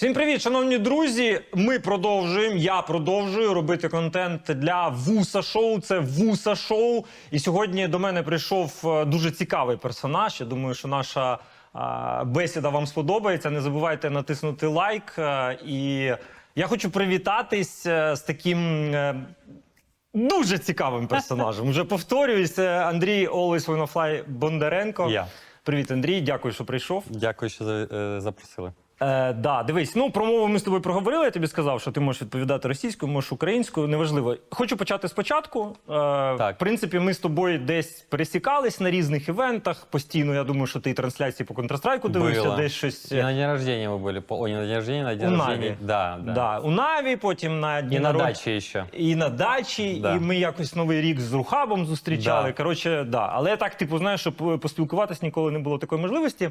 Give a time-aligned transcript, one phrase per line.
[0.00, 1.40] Всім привіт, шановні друзі.
[1.54, 2.56] Ми продовжуємо.
[2.56, 5.80] Я продовжую робити контент для вуса шоу.
[5.80, 7.04] Це вуса шоу.
[7.30, 10.40] І сьогодні до мене прийшов е, дуже цікавий персонаж.
[10.40, 13.50] Я думаю, що наша е, бесіда вам сподобається.
[13.50, 15.14] Не забувайте натиснути лайк.
[15.18, 16.10] Е, І
[16.54, 18.94] я хочу привітатись з таким.
[20.14, 21.70] Дуже цікавим персонажем.
[21.70, 22.62] Вже повторююся.
[22.62, 25.10] Андрій Always Wanna Fly Бондаренко.
[25.10, 25.26] Я.
[25.62, 26.20] Привіт, Андрій.
[26.20, 27.04] Дякую, що прийшов.
[27.10, 27.64] Дякую, що
[28.20, 28.72] запросили.
[29.01, 31.25] Е, да, дивись, ну про мову ми з тобою проговорили.
[31.25, 33.87] Я тобі сказав, що ти можеш відповідати російською, можеш українською.
[33.87, 34.35] Неважливо.
[34.49, 35.75] Хочу почати спочатку.
[35.89, 35.91] Е,
[36.37, 36.55] Так.
[36.55, 39.85] В принципі, ми з тобою десь пересікались на різних івентах.
[39.91, 42.57] Постійно я думаю, що ти і трансляції по Counter-Strike дивився, Было.
[42.57, 43.11] десь щось.
[43.11, 44.19] И на день рождения мы были.
[44.21, 45.57] по- Ой, не на день рождения, на день У рождения.
[45.69, 45.75] Наві.
[45.81, 46.31] Да, да.
[46.33, 48.85] Да, у Наві, потім на дні И на народ- даче еще.
[48.93, 50.15] І на дачі, Да.
[50.15, 52.47] і ми якось новий рік з Рухабом зустрічали.
[52.49, 52.53] Да.
[52.53, 53.29] Коротше, да.
[53.33, 56.49] Але так, типу, знаєш, щоб поспілкуватись ніколи не було такої можливості.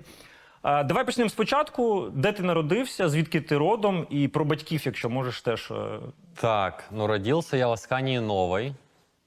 [0.63, 2.09] А, давай почнемо спочатку.
[2.15, 5.71] Де ти народився, звідки ти родом, і про батьків, якщо можеш теж.
[5.71, 5.99] е,
[6.41, 8.75] Так, ну родился я в Аскании Новой,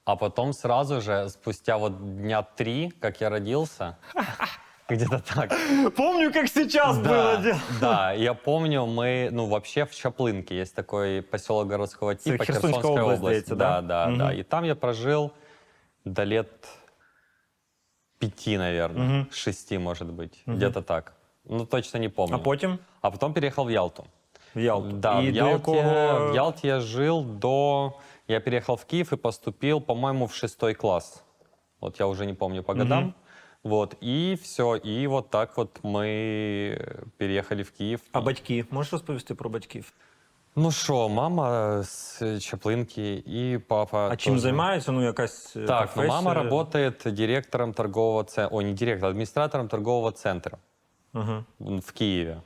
[0.04, 3.96] а потом сразу же, спустя вот дня три, как я родился,
[4.88, 5.54] где-то так.
[5.96, 7.56] Помню, як сейчас було Да, діло.
[7.80, 12.92] да, я помню, мы, ну, вообще в Чаплынке есть такой поселок городского типа, Херсонская Херсонская
[13.04, 13.46] область, область.
[13.46, 13.80] здається, да?
[13.80, 14.18] да, да, Мгм.
[14.18, 14.32] да.
[14.32, 15.30] И там я прожил
[16.04, 16.48] до лет
[18.18, 19.26] пяти, наверное, Мгм.
[19.30, 21.12] шести, может быть, где-то так.
[21.49, 22.35] Ну, точно не помню.
[22.35, 24.05] А потім А потом переехал в Ялту.
[24.55, 24.91] в Ялту.
[24.91, 26.31] Да, і в, Ялте, якого...
[26.31, 27.91] в Ялте я жил до...
[28.27, 31.23] Я переехал в Киев и поступил, по-моему, в шестой класс.
[31.81, 33.13] Вот я уже не помню по годам.
[33.63, 38.01] Вот, и все, и вот так вот мы переехали в Киев.
[38.11, 38.65] А батьки?
[38.71, 39.93] Можеш розповісти про батьків?
[40.55, 44.41] Ну что, мама с Чаплынки и папа А чим тоже.
[44.41, 44.91] займаються?
[44.91, 50.11] Ну, якась е, Так, ну мама работает директором торгового центра, ой, не директором, администратором торгового
[50.11, 50.57] центра
[51.12, 51.44] Ага.
[51.58, 52.42] в Киеве.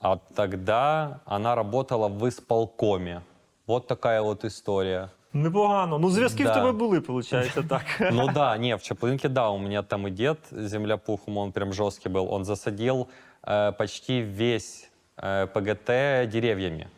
[0.00, 3.22] А тогда она работала в исполкоме.
[3.66, 5.10] Вот такая вот история.
[5.32, 5.98] Непогано.
[5.98, 6.54] Ну, зв'язки в Да.
[6.54, 7.82] тебе були, виходить, так.
[8.12, 11.72] Ну да, не, в Чаплынке, да, у меня там и дед земля пухом, он прям
[11.72, 12.30] жесткий был.
[12.30, 13.08] Он засадил
[13.42, 16.88] э, почти весь э, ПГТ деревьями.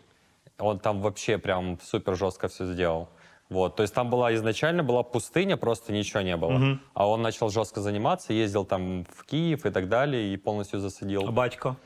[0.58, 3.08] Он там вообще прям супер жестко все сделал.
[3.50, 6.50] Вот, то есть там была изначально была пустыня, просто ничего не было.
[6.50, 6.80] Мгм.
[6.94, 11.28] А он начал жестко заниматься, ездил там в Киев и так далее, и полностью засадил.
[11.28, 11.76] А батько?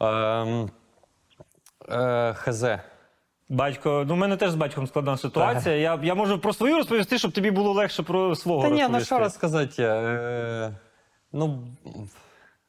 [0.00, 0.70] Эм,
[1.86, 2.64] э, хз.
[3.48, 5.74] Батько, ну в мене теж з батьком складна ситуація.
[5.74, 8.80] Я, я можу про свою розповісти, щоб тобі було легше про свого Да не, ну
[8.80, 9.04] розповісти.
[9.04, 9.94] что рассказать я?
[9.94, 10.72] Э,
[11.32, 11.62] ну,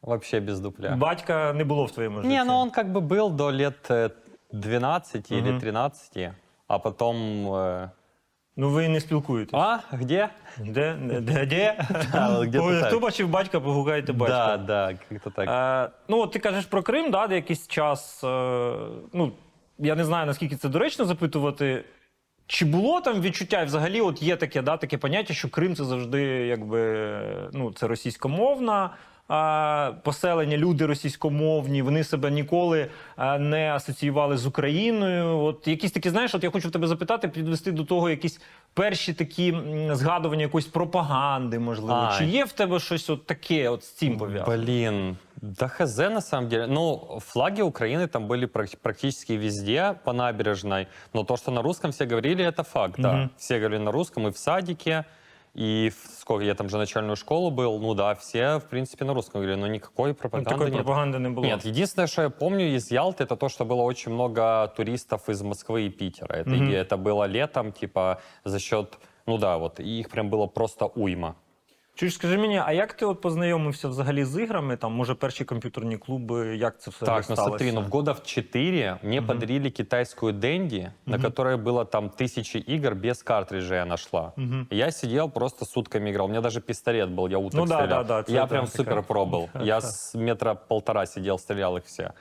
[0.01, 0.95] вообще без дупля.
[0.95, 2.27] Батька не було в твоєму житті.
[2.27, 4.09] Не, ну он как бы был до лет э,
[4.51, 5.59] 12 или Мгм.
[5.59, 6.31] 13,
[6.67, 7.47] а потом...
[7.53, 7.89] э,
[8.58, 9.54] Ну ви не спілкуєтесь.
[9.54, 10.28] А, где?
[10.58, 10.98] Де?
[11.02, 11.20] Де?
[11.20, 11.46] Де?
[11.46, 11.86] де?
[12.12, 12.88] Да, где-то Ой, так.
[12.88, 14.56] Хто бачив батька, погукайте батька.
[14.56, 15.48] Да, да, как-то так.
[15.48, 18.24] Е, ну, от ти кажеш про Крим, да, де якийсь час.
[18.24, 18.72] Е,
[19.12, 19.32] ну,
[19.78, 21.84] я не знаю, наскільки це доречно запитувати.
[22.48, 25.84] Чи було там відчуття, і взагалі от є таке, да, таке поняття, що Крим це
[25.84, 27.10] завжди якби,
[27.52, 28.90] ну, це російськомовна
[30.03, 35.37] поселення, люди російськомовні, вони себе ніколи а, не асоціювали з Україною.
[35.39, 38.41] От якісь такі, знаєш, от я хочу в тебе запитати, підвести до того якісь
[38.73, 41.93] перші такі м, згадування якоїсь пропаганди, можливо.
[42.11, 42.17] А.
[42.17, 44.57] Чи є в тебе щось от таке, от з цим пов'язано?
[44.57, 46.67] Блин, да хз на самом деле.
[46.67, 51.91] Ну, флаги Украины там были прак- практически везде по набережной, но то, что на русском
[51.91, 53.13] все говорили, это факт, да.
[53.13, 53.29] Мгм.
[53.37, 55.05] Все говорили на русском и в садике,
[55.55, 59.13] и в, сколько я там же начальную школу был, ну да, все, в принципе, на
[59.13, 60.83] русском говорили, но никакой Ну, пропаганды такої нет.
[60.85, 61.45] пропаганди не було.
[61.45, 65.41] Нет, единственное, что я помню из Ялты, это то, что было очень много туристов из
[65.41, 66.33] Москвы и Питера.
[66.35, 66.69] Это, Мгм.
[66.69, 70.85] и это было летом, типа, за счет, ну да, вот, и их прям было просто
[70.85, 71.35] уйма.
[71.95, 74.77] Чуєш, скажи мені, а як ти от познайомився взагалі з іграми?
[74.77, 77.43] Там, може, перші комп'ютерні клуби, як це все Так, ну сталося?
[77.43, 82.57] смотри, ну в года в 4 мне подарили китайскую Дэнди, на которой было там тысячи
[82.57, 84.31] игр без картриджа я нашла.
[84.35, 84.67] Мгм.
[84.71, 86.25] И Я сидел просто сутками играл.
[86.25, 88.05] У меня даже пистолет был, я уток Ну да, стрелял.
[88.05, 89.49] да, да, я это прям такая- супер про был.
[89.63, 92.13] Я с метра полтора сидел, стрелял их все.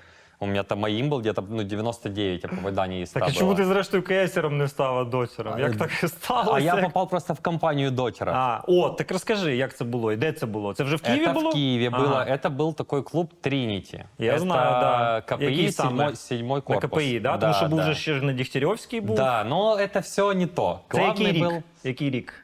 [0.43, 3.51] У меня там моим был где-то ну, 99, а попаданий из 100 Так а чому
[3.53, 3.57] было.
[3.57, 5.55] ти зрештою кейсером не став, а дотером?
[5.57, 6.51] А, Як так і сталося?
[6.55, 8.33] А я Як- попал просто в компанию дотера.
[8.33, 10.75] А, о, так розкажи, як це було і де це було?
[10.75, 11.51] Це вже в Києві это було?
[11.51, 12.05] в Киеве Ага.
[12.05, 12.33] было.
[12.33, 14.05] Это был такой клуб Тринити.
[14.19, 15.21] Я это знаю, да.
[15.37, 15.91] КПИ, Який саме?
[15.91, 17.01] седьмой, седьмой На корпус.
[17.03, 17.39] КПІ, да?
[17.39, 17.85] Тому що був да.
[17.85, 19.17] же ще ж на Дігтярьовський був.
[19.17, 20.81] Да, но это все не то.
[20.93, 21.45] Це який Главный рік?
[21.45, 21.63] был...
[21.85, 22.35] Який рік?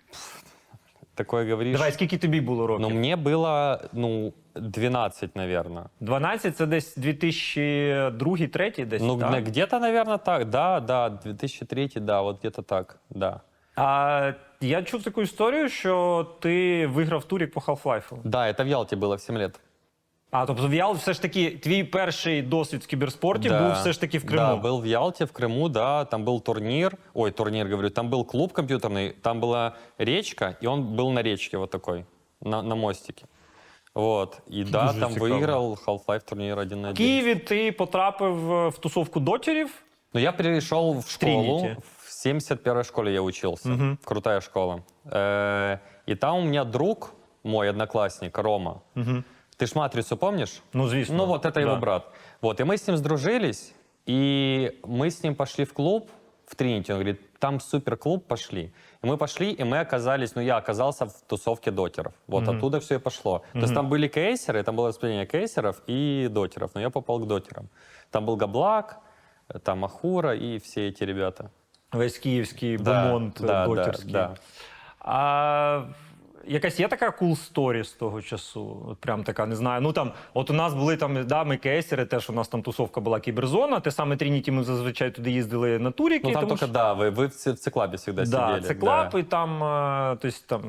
[1.14, 1.72] Такое говоришь.
[1.76, 2.88] Давай, скільки тобі було років?
[2.88, 5.84] Ну, мне было, ну, 12, наверное.
[6.00, 9.30] 12 це десь 2002 3 десь, Ну, так?
[9.30, 10.44] на- где-то, наверное, так.
[10.50, 13.40] Да, да, 2003, да, вот где-то так, да.
[13.76, 18.12] А я чув таку історію, що ти виграв турік по Half-Life.
[18.24, 19.60] Да, это в Ялте было в 7 лет.
[20.30, 23.62] А тобто в Ял все ж таки твій перший досвід в кіберспорті Да.
[23.62, 24.60] був все ж таки в Криму.
[24.62, 28.26] Да, был в Ялте, в Крыму, да, там был турнир, ой, турнир, говорю, там был
[28.26, 32.04] клуб компьютерный, там была речка, и он был на речке вот такой,
[32.40, 33.24] на, на мостике.
[33.94, 35.28] Вот, и да, Дуже там цікаво.
[35.30, 37.06] выиграл Half-Life турнир один на В один.
[37.06, 39.70] Києві ти потрапив е, в тусовку дотерів.
[40.14, 41.76] Но я перешел в школу, Тринити.
[41.98, 44.82] в 71 школе я учился, крутая школа.
[45.10, 47.12] Э, И там у меня друг,
[47.44, 48.80] мой одноклассник, Рома,
[49.58, 50.62] ты ж «Матрицу» помнишь?
[50.72, 51.16] Ну, звісно.
[51.16, 51.80] Ну вот это его Да.
[51.80, 52.02] брат.
[52.42, 53.74] Вот, и мы с ним сдружились,
[54.08, 56.08] и мы с ним пошли в клуб,
[56.46, 58.71] в Тринити, он говорит, там супер клуб, пошли.
[59.03, 62.13] И мы пошли, и мы оказались, ну я оказался в тусовке дотеров.
[62.27, 63.41] Вот оттуда все и пошло.
[63.53, 67.27] То есть там были кейсеры, там было распределение кейсеров и дотеров, но я попал к
[67.27, 67.67] дотерам.
[68.11, 68.99] Там был Габлак,
[69.49, 71.49] э, там Ахура и все эти ребята.
[71.93, 74.35] Весь київський Да, бомонд е, да, да, да.
[74.99, 75.83] А
[76.48, 78.86] якась є така cool story з того часу?
[78.88, 79.80] От прям така, не знаю.
[79.80, 83.00] Ну там, от у нас були там, да, ми кейсери, теж у нас там тусовка
[83.00, 83.80] була кіберзона.
[83.80, 86.20] Те саме Трініті, ми зазвичай туди їздили на туріки.
[86.24, 88.60] Ну там тому только, що- да, вы, вы в, ц- в циклабе всегда да, сидели.
[88.60, 89.62] це клап, і там,
[90.12, 90.62] е, тобто, там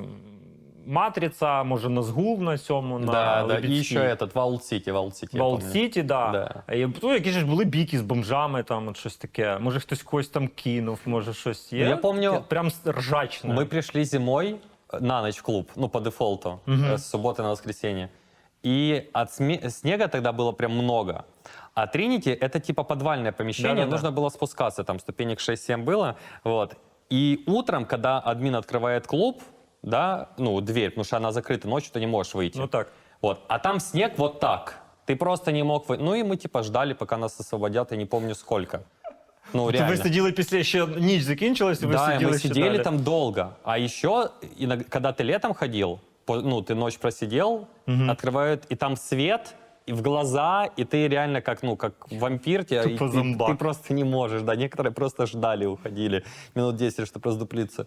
[0.89, 3.95] Матриця, може, Назгул на цьому, на Да, да, и Лебідській.
[3.95, 5.37] еще этот, Ваулт Сити, Ваулт Сити.
[5.37, 5.73] я Ваут помню.
[5.73, 6.31] Сіті, да.
[6.67, 6.73] Да.
[6.75, 9.57] І, ну, які ж були біки з бомжами, там от щось таке.
[9.59, 11.83] Може, хтось когось там кинув, може щось є.
[11.83, 13.55] Ну, я помню, Таке Прям ржачне.
[13.55, 14.55] Мы пришли зимой э,
[15.00, 18.10] на ночь в клуб, ну, по дефолту, э, с субботы на воскресенье.
[18.62, 21.24] И от снега тогда было прям много.
[21.74, 23.90] А Тринити— это типа подвальное помещение, Да-да-да.
[23.90, 26.16] нужно было спускаться, там ступенек 6-7 было.
[26.44, 26.76] Вот.
[27.10, 29.42] И утром, когда админ открывает клуб,
[29.82, 32.58] да, ну, дверь, потому что она закрыта ночью, ты не можешь выйти.
[32.58, 32.88] Ну так.
[33.20, 33.40] Вот.
[33.48, 34.80] А там снег вот так.
[35.06, 35.96] Ты просто не мог вы...
[35.96, 38.84] Ну и мы типа ждали, пока нас освободят, я не помню сколько.
[39.53, 39.89] Ну, То реально.
[39.89, 42.83] ви сиділи після ще ніч закінчилась, і ви Да, и сиділи мы ще сидели далі.
[42.83, 43.49] там долго.
[43.63, 44.09] А еще,
[44.61, 49.55] иног- когда ты летом ходил, по- ну, ты ночь просидел, открывают, и там свет,
[49.89, 53.49] и в глаза, и ты реально как, ну, как вампир, тебя, и Тупо ты, зомбак.
[53.49, 54.55] ты просто не можешь, да.
[54.55, 56.23] Некоторые просто ждали, уходили
[56.55, 57.85] минут 10, чтобы раздуплиться.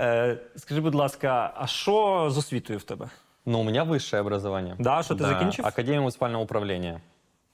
[0.00, 3.08] Е, скажи, будь ласка, а що з освітою в тебе?
[3.46, 4.74] Ну, у меня высшее образование.
[4.78, 5.66] Да, что ты закінчив?
[5.66, 7.00] Академия муниципального управления.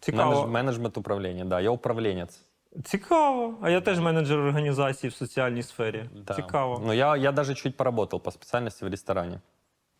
[0.01, 0.35] Цікаво.
[0.43, 2.41] Менедж- менеджмент управления, да, я управленец.
[2.84, 3.54] Цікаво.
[3.62, 6.10] А я теж менеджер організації в соціальній сфері.
[6.28, 6.34] Да.
[6.34, 6.82] Цікаво.
[6.86, 9.42] Но я, я даже чуть поработал по специальности в ресторане.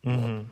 [0.04, 0.44] Угу.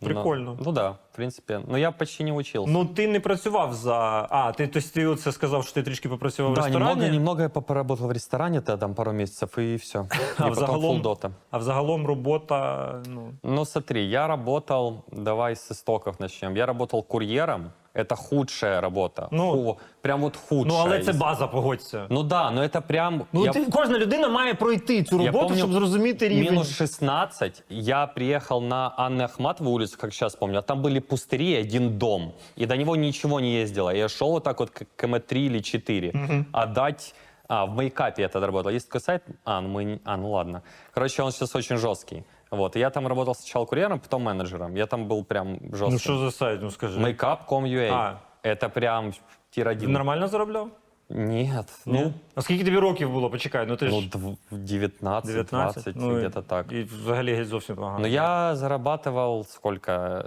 [0.00, 0.54] Прикольно.
[0.58, 1.60] Ну, ну да, в принципе.
[1.68, 2.72] Но я почти не учился.
[2.72, 4.26] Ну, ти не працював за.
[4.30, 6.90] А, ти, тобто, ти оце сказав, що ти трішки попрацював в Да, ресторані.
[6.94, 9.98] немного, немного я поработал в ресторане, тогда там пару месяцев, и все.
[9.98, 13.02] А и потом взагалом, full а взагалом робота.
[13.06, 16.54] Ну, Ну смотри, я работал, давай с истоков начнем.
[16.56, 19.27] Я работал курьером, это худшая работа.
[19.31, 20.65] Ну, Ху- прям вот худшая.
[20.65, 22.05] ну але це из- база, погодься.
[22.09, 23.21] Ну да, но это прям...
[23.33, 26.45] Ну, я- ти, кожна людина має пройти цю Я роботу, помню, щоб зрозуміти рівень.
[26.45, 31.43] Минус 16, я приехал на Анны Ахматову улицу, как сейчас помню, а там были пустыри
[31.45, 33.91] и один дом, и до него ничего не ездило.
[33.95, 37.15] Я шел вот так вот к КМ-3 или 4, отдать...
[37.49, 38.71] А, в Мейкапе я тогда работал.
[38.71, 39.21] Есть такой сайт?
[39.45, 39.83] А, ну, мы...
[39.83, 40.61] не- а, ну ладно.
[40.93, 42.23] Короче, он сейчас очень жесткий.
[42.51, 44.75] Вот, и я там работал сначала курьером, потом менеджером.
[44.75, 45.91] Я там был прям жесткий.
[45.91, 46.99] Ну що за сайт, ну скажи.
[46.99, 47.89] Makeup.com.ua.
[47.91, 48.19] А.
[48.43, 49.13] Это прям
[49.49, 49.91] тир Ти один.
[49.91, 50.69] нормально заробляв?
[51.09, 51.99] Нет, Ні?
[52.01, 53.29] ну, А скільки тобі років було?
[53.29, 56.71] Почекай, ну ти ну, ж дв- 19, 19, 20, ну, где-то так.
[56.71, 57.99] І взагалі геть зовсім погано.
[57.99, 60.23] Но я зарабатывал сколько?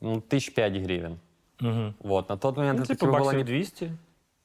[0.00, 1.18] Ну, тысяч пять гривен.
[1.62, 1.94] Угу.
[2.00, 3.44] Вот, на тот момент Ну, это типу типа было баксів не...
[3.44, 3.92] 200?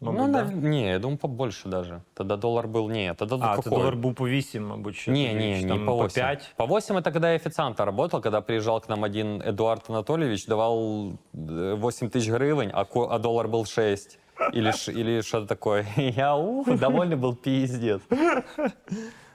[0.01, 0.43] Ну, Мабуть, да?
[0.43, 2.01] нав- не, я думаю, побольше даже.
[2.13, 2.89] Тогда доллар был...
[2.91, 3.63] Не, тогда А, какой?
[3.63, 5.11] це долар був по 8, мабуть, ще.
[5.11, 6.23] Не, тоді, не, чи не там по 8.
[6.23, 6.53] 5.
[6.57, 11.11] По 8 это когда я официантом работал, когда приезжал к нам один Эдуард Анатольевич, давал
[11.33, 14.19] э, 8 тысяч гривен, а, ко- а доллар был 6.
[14.53, 15.85] Или, ш- или что-то такое.
[15.97, 18.01] Я ух, довольный был пиздец.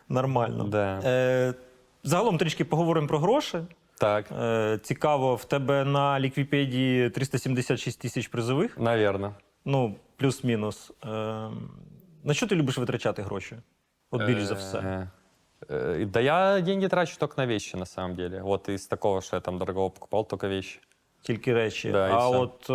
[0.08, 0.64] Нормально.
[0.64, 1.00] Да.
[1.04, 1.54] Е,
[2.04, 3.58] загалом трішки поговоримо про гроші.
[3.98, 8.78] Так, Е, цікаво, в тебе на ліквіпедії 376 тисяч призових.
[8.78, 9.30] наверное.
[9.64, 10.91] Ну, плюс-мінус.
[11.03, 11.07] Е,
[12.23, 13.55] на що ти любиш витрачати гроші?
[14.11, 15.07] От більш за все.
[15.69, 18.41] Э, Да я деньги трачу только на вещи, на самом деле.
[18.41, 20.79] Вот из такого, что я там дорогого покупал, только вещи.
[21.21, 21.91] Тільки речі.
[21.91, 22.37] Да, і а все.
[22.37, 22.69] от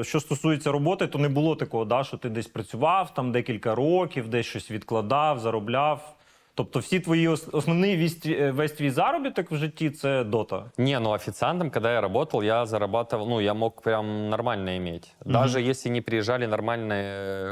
[0.00, 3.74] е, що стосується роботи, то не було такого, да, що ти десь працював там декілька
[3.74, 6.15] років, десь щось відкладав, заробляв.
[6.55, 10.71] Тобто всі твої ос- основний весь, твій- е, весь твій заробіток в житті це дота.
[10.77, 15.13] Не, ну официантом, когда я работал, я зарабатывал, ну, я мог прям нормально иметь.
[15.25, 17.03] Даже если не приезжали нормальные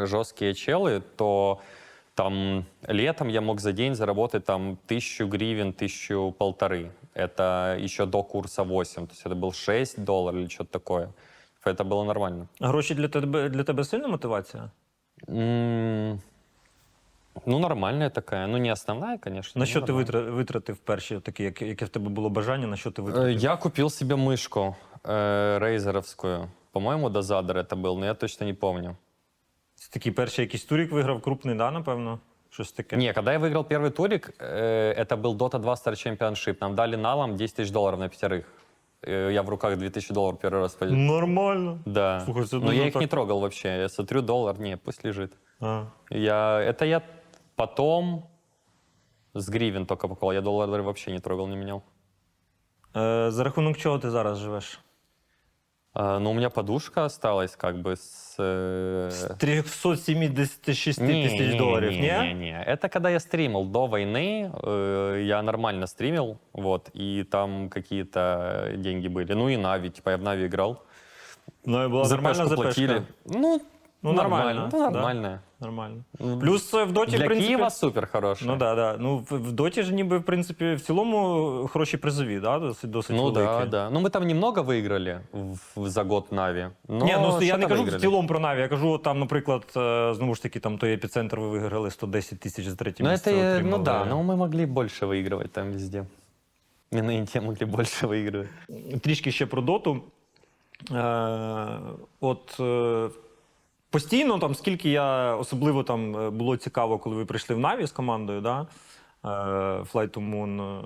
[0.02, 1.58] э, жесткие челы, то
[2.14, 6.90] там летом я мог за день заработать там тысячу гривен, тысячу полторы.
[7.16, 11.10] Это еще до курса 8, то есть это был 6 долларов или что-то такое.
[11.66, 12.48] Это было нормально.
[12.62, 14.72] Гроші для тебе для тебе сильна мотивація?
[15.30, 16.22] М,
[17.46, 18.48] Ну, нормальная такая.
[18.48, 19.60] Ну, не основная, конечно.
[19.60, 20.22] На но що ти нормальная.
[20.24, 23.40] витра- витратив перші, такі, яке, яке в тебе було бажання, на що ти Э, витратив?
[23.40, 26.48] Я купил себе мышку э, рейзеровскую.
[26.72, 28.96] По-моему, дозадер это был, но я точно не помню.
[29.76, 32.20] Це такий перший якийсь турік виграв, крупний, да, напевно?
[32.50, 32.98] Щось таке.
[32.98, 36.58] Не, когда я выиграл первый турик, э, это был Dota 2 Star Championship.
[36.62, 38.44] Нам дали налом 10 тысяч долларов на пятерых.
[39.08, 40.96] Э, я в руках 2000 долларов первый раз подел.
[40.96, 41.78] Нормально.
[41.86, 42.22] Да.
[42.26, 43.68] Слушай, это Но нужно я их так- не трогал вообще.
[43.68, 45.32] Я смотрю, доллар, не, пусть лежит.
[45.62, 45.84] А.
[46.10, 47.02] Я, это я
[47.56, 48.24] потом
[49.34, 50.32] с гривен только покупал.
[50.32, 51.84] Я доллары вообще не трогал, не менял.
[52.96, 54.80] Е, за рахунок чого ти зараз живеш?
[55.94, 58.36] А, но у меня подушка осталась как бы с...
[58.40, 62.08] э, 376 не, тисяч не, доларів, не, ні?
[62.08, 62.66] не, не.
[62.68, 69.08] Это когда я стримил до войны, э, я нормально стримил, вот, и там какие-то деньги
[69.08, 69.34] были.
[69.34, 70.78] Ну и Нави, типа я в Нави играл.
[71.66, 72.84] Ну, і була За нормальна пешку запешка?
[72.86, 73.04] платили.
[73.26, 73.62] Ну,
[74.04, 74.90] Ну, нормально, Ну, да.
[74.90, 75.40] нормально.
[75.62, 76.04] Нормально.
[76.20, 77.48] Ну, Плюс е, в доті, Для в принципі...
[77.54, 78.48] Киева супер хороший.
[78.48, 78.98] Ну да, да.
[79.00, 82.60] Ну, в, в доті ж ніби, в принципі, в цілому хороші призові, да?
[82.60, 83.46] досить, досить Ну великі.
[83.46, 83.90] да, да.
[83.90, 85.20] Ну мы там немного выиграли
[85.76, 86.70] в- за год Нави.
[86.88, 88.00] Но Ні, ну я не что-то кажу в выиграли.
[88.02, 88.60] цілому про Наві.
[88.62, 92.40] Я кажу, от там, наприклад, е, знову ж таки, там той епіцентр ви виграли 110
[92.40, 93.32] тисяч за третє Ну місце.
[93.32, 93.78] это, э, отримали.
[93.78, 96.06] ну да, но мы могли больше выигрывать там везде.
[96.94, 99.00] И на Инте могли больше выигрывать.
[99.00, 100.02] Трішки ще про доту.
[100.92, 101.80] Е,
[102.20, 103.10] от е,
[103.95, 107.93] постійно, там, скільки я особливо там е, було цікаво, коли ви прийшли в Наві з
[107.93, 108.67] командою, да?
[109.25, 109.29] е,
[109.93, 110.85] Flight to Moon, е,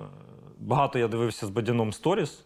[0.59, 2.45] багато я дивився з Бадяном Сторіс.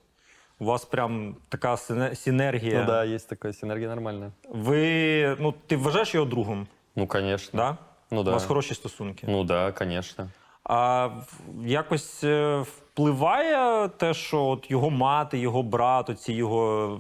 [0.60, 1.78] У вас прям така
[2.16, 2.80] синергія.
[2.80, 4.32] Ну да, есть такая синергия нормальная.
[4.50, 7.58] Ви, ну, ти вважаєш його другом, Ну, конечно.
[7.58, 7.78] да?
[8.12, 9.28] Ну У вас хороші стосунки.
[9.30, 10.30] Ну да, конечно.
[10.64, 11.10] А
[11.66, 12.24] якось
[12.62, 17.00] впливає те, що от його мати, його брат, оці його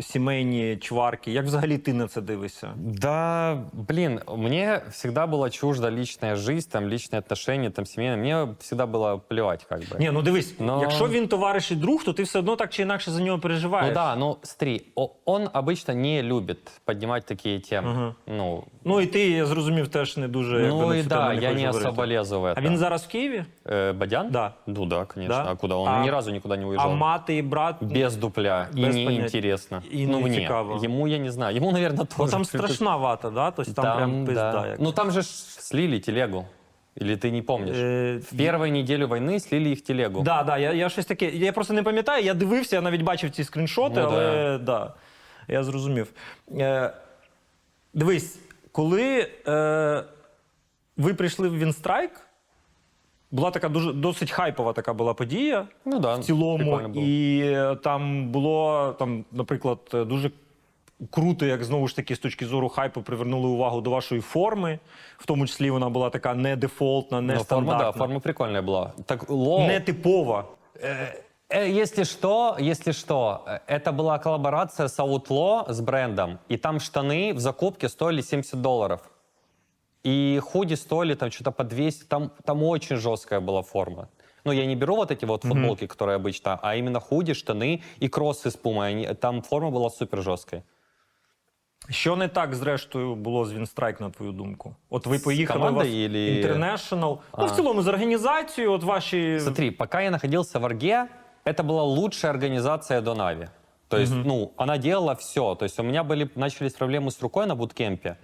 [0.00, 1.32] сімейні чварки.
[1.32, 2.70] Як взагалі ти на це дивишся?
[2.76, 8.16] Да, блин, мне всегда была чужда личная жизнь, там, личные отношения, там, семейные.
[8.16, 9.98] Мне всегда было плевать, как бы.
[9.98, 12.82] Ні, ну дивись, Но- якщо він товариш і друг, то ти все одно так чи
[12.82, 13.88] інакше за нього переживаєш.
[13.88, 17.88] Ну да, ну смотри, о- он обычно не любит поднимать такие темы.
[17.90, 18.14] Ага.
[18.26, 21.16] Ну, Ну і ти, я зрозумів, теж не дуже якби, ну на и цю да,
[21.28, 21.88] тему не я хочеш не говорити.
[21.88, 22.54] особо лезу в это.
[22.56, 23.44] А він зараз в Києві?
[23.64, 24.30] Э, Бадян?
[24.30, 24.52] Да.
[24.66, 25.34] Ну да, конечно.
[25.34, 25.50] Да?
[25.50, 25.74] А куда?
[25.74, 26.94] Он А- ни разу никуда не А уезжал.
[26.94, 27.76] мати і брат.
[27.80, 28.66] Без дупля.
[28.72, 29.10] Без и понятия.
[29.10, 29.75] неинтересно.
[29.93, 30.39] И ну, не мне.
[30.41, 30.81] цікаво.
[30.83, 31.57] Ему я не знаю.
[31.57, 32.23] Ему, наверное, тоже.
[32.23, 33.51] Ну, там страшна вата, да?
[33.51, 34.51] Тобто там, прям пизда.
[34.51, 34.67] да.
[34.67, 34.79] як.
[34.79, 36.45] Ну там же ж слили телегу.
[37.01, 37.75] Или ты не помнишь?
[37.77, 40.21] Е, В первую неделю войны слили их телегу.
[40.23, 41.29] Да, да, я, я щось таке.
[41.29, 44.93] Я просто не пам'ятаю, я дивився, я навіть бачив ці скріншоти, Ну, але да.
[45.47, 46.07] я зрозумів.
[46.51, 46.91] Е,
[47.93, 48.39] дивись,
[48.71, 50.03] коли е,
[50.97, 52.26] ви прийшли в Вінстрайк,
[53.36, 56.14] була така дуже досить хайпова така була подія Ну да.
[56.14, 56.58] в цілому.
[56.58, 57.00] прикольно было.
[57.04, 60.30] І е, там було, там, наприклад, е, дуже
[61.10, 64.78] круто, як знову ж таки, з точки зору хайпу привернули увагу до вашої форми.
[65.18, 68.62] В тому числі вона була така не дефолтна, не Но форма, да, стандартна, форма прикольная
[68.62, 68.90] была.
[69.06, 69.66] Так, лоу.
[69.66, 70.44] не типова.
[70.82, 76.80] Э, Если что, если что, э, это была коллаборация с Outlaw, с брендом, и там
[76.80, 79.00] штаны в закупке стоили 70 долларов.
[80.06, 84.08] И худи стоили там что-то по 200, там, там очень жесткая была форма.
[84.44, 88.08] Ну, я не беру вот эти вот футболки, которые обычно, а именно худи, штаны и
[88.08, 88.88] кроссы с пумой.
[88.90, 90.62] Они, там форма была супер жесткой.
[91.90, 94.74] Що не так, зрештою, було з Вінстрайк, на твою думку?
[94.90, 96.98] От ви поїхали у вас командою или- International.
[97.00, 97.50] Ну, в А.
[97.50, 99.40] цілому, з організацією, от ваші.
[99.40, 101.08] Смотри, пока я находился в Арге,
[101.44, 103.48] это была лучшая организация до Нави.
[103.88, 105.54] То есть, ну, она делала все.
[105.54, 108.16] То есть у меня были, начались проблемы с рукой на буткемпе.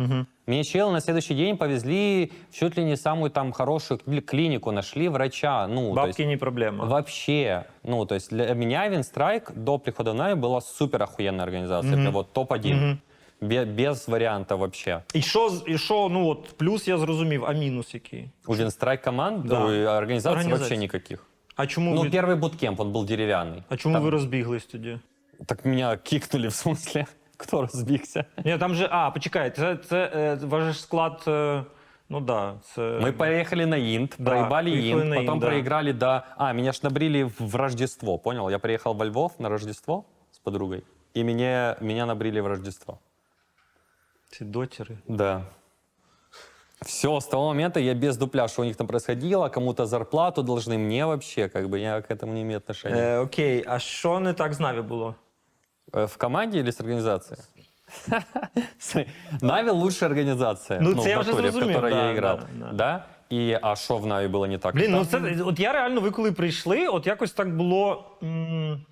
[0.47, 4.73] Мне челы на следующий день повезли в чуть ли не самую там хорошую кли- клинику,
[4.73, 5.67] нашли врача.
[5.69, 6.87] Ну, то есть, Бабки не проблема.
[6.87, 7.65] вообще.
[7.85, 11.93] Ну, то есть для меня Винстрайк до прихода в Нави была супер охуенная организация.
[11.93, 12.97] Прям вот топ-1.
[13.41, 15.03] Бе- без варианта вообще.
[15.15, 18.31] І що, з- і що, ну от плюс я зрозумів, а мінус який?
[18.47, 19.59] У Винстрайк команд, Да.
[19.61, 20.49] ну, и организаций Организаций.
[20.77, 21.27] вообще никаких.
[21.57, 23.63] А чому, Ну, ви, первый буткемп, он был деревянный.
[23.69, 24.99] а чому ви розбіглись тоді?
[25.46, 27.06] Так меня кикнули, в смысле?
[27.38, 28.26] Кто разбегся?
[28.46, 28.88] Ні, там же.
[28.92, 31.24] А, почекай, це, це е, ваш склад.
[31.28, 31.64] Е,
[32.10, 32.82] ну да, це.
[32.82, 35.48] Мы поехали на Инт, Да, проебали поехали Инт, на потом Инт, да.
[35.48, 36.22] проиграли до...
[36.38, 38.50] А, меня ж набрили в Рождество, понял?
[38.50, 40.84] Я приехал во Львов на Рождество с подругой,
[41.16, 43.00] и меня, меня набрили в Рождество.
[44.30, 44.98] Ці дотери.
[45.08, 45.42] Да.
[46.83, 50.79] Все, с того момента я без дупля, что у них там происходило, кому-то зарплату должны,
[50.79, 52.97] мне вообще, как бы, я к этому не имею отношения.
[53.03, 55.15] Е, окей, а що не так з Наві було?
[55.93, 57.41] Э, В команде или с организацией?
[58.79, 62.13] Смотри, Нави лучшая организация, Ну, в це я вже натуре, в зрозумів, которой да, я
[62.13, 62.37] играл.
[62.39, 62.73] да, да.
[62.73, 63.05] Да?
[63.37, 64.75] И, а что в Нави было не так?
[64.75, 68.05] Блін, ну Там- це от я реально, ви коли прийшли, от якось так було.
[68.23, 68.85] м,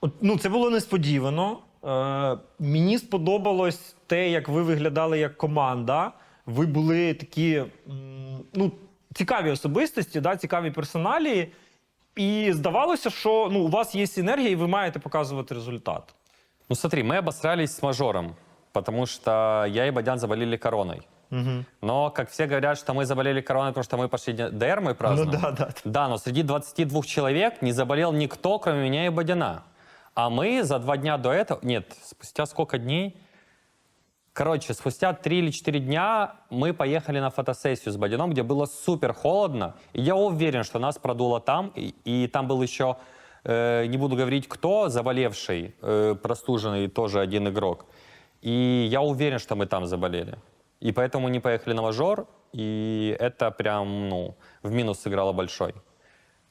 [0.00, 1.58] От, ну, це було несподівано.
[1.84, 6.12] Е, мені сподобалось те, як ви виглядали як команда.
[6.46, 7.54] ви були такі
[7.88, 8.72] м, ну,
[9.14, 11.48] цікаві особистості, да, цікаві персоналі.
[12.16, 16.14] І здавалося, що ну, у вас є синергія, і ви маєте показувати результат.
[16.70, 18.34] Ну смотри, мы обосрались с мажором,
[18.72, 21.02] потому что я и Бадян заболели короной.
[21.82, 25.30] Но, как все говорят, что мы заболели короной, потому что мы пошли ДР, мы празднуем.
[25.32, 25.68] Ну да, да.
[25.84, 29.62] Да, но среди 22 человек не заболел никто, кроме меня и Бадяна.
[30.21, 31.61] А мы за два дня до этого...
[31.63, 33.15] Нет, спустя сколько дней?
[34.33, 39.13] Короче, спустя 3 или 4 дня мы поехали на фотосессию с Бадяном, где было супер
[39.13, 39.77] холодно.
[39.93, 41.71] И я уверен, что нас продуло там.
[41.73, 42.97] И, и там был еще,
[43.45, 47.85] э, не буду говорить кто, заболевший, э, простуженный тоже один игрок.
[48.41, 50.37] И я уверен, что мы там заболели.
[50.81, 52.27] И поэтому не поехали на мажор.
[52.51, 55.75] И это прям, ну, в минус сыграло большой.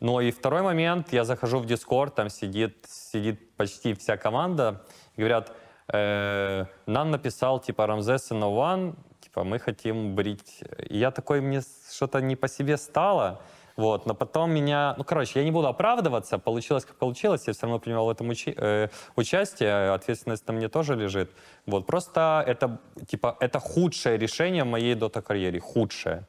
[0.01, 4.85] Ну и второй момент, я захожу в Дискорд, там сидит, сидит почти вся команда,
[5.17, 5.53] и говорят,
[5.93, 10.63] э, нам написал типа Рамзес и Нован, типа мы хотим брить.
[10.89, 13.43] И я такой, мне что-то не по себе стало,
[13.77, 17.63] вот, но потом меня, ну короче, я не буду оправдываться, получилось как получилось, я все
[17.63, 21.33] равно принимал в этом учи- э, участие, ответственность на мне тоже лежит,
[21.67, 26.25] вот, просто это, типа, это худшее решение в моей дота-карьере, худшее,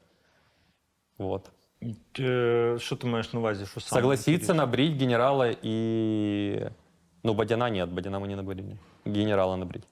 [1.20, 1.52] вот.
[2.19, 3.67] Е, Що ти маєш на увазі?
[3.67, 4.01] Що саме?
[4.03, 6.71] Согласиться набрить генерала и...
[7.25, 8.77] Ну, Бадяна нет, Бадяна мы не набрили.
[9.07, 9.85] Генерала набрить.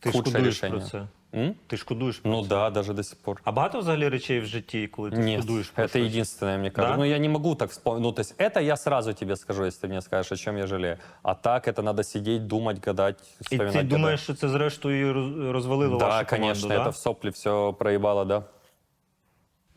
[0.00, 0.72] Ти худше шкодуєш рішення.
[0.72, 1.06] про це.
[1.34, 1.54] М?
[1.66, 2.48] Ти шкодуєш про Ну це.
[2.48, 3.40] да, даже до сих пор.
[3.44, 6.02] А багато взагалі речей в житті, коли ти Нет, шкодуєш про это щось?
[6.12, 6.96] единственное, мне кажется.
[6.96, 7.02] Да?
[7.02, 8.02] Ну, я не могу так вспомнить.
[8.02, 10.66] Ну, то есть это я сразу тебе скажу, если ты мне скажешь, о чем я
[10.66, 10.96] жалею.
[11.22, 13.72] А так это надо сидеть, думать, гадать, І вспоминать.
[13.72, 13.96] ти когда.
[13.96, 16.84] думаєш, що це зрештою роз- розвалило Да, вашу команду, конечно, да?
[16.84, 18.42] это в сопли все проебало, да.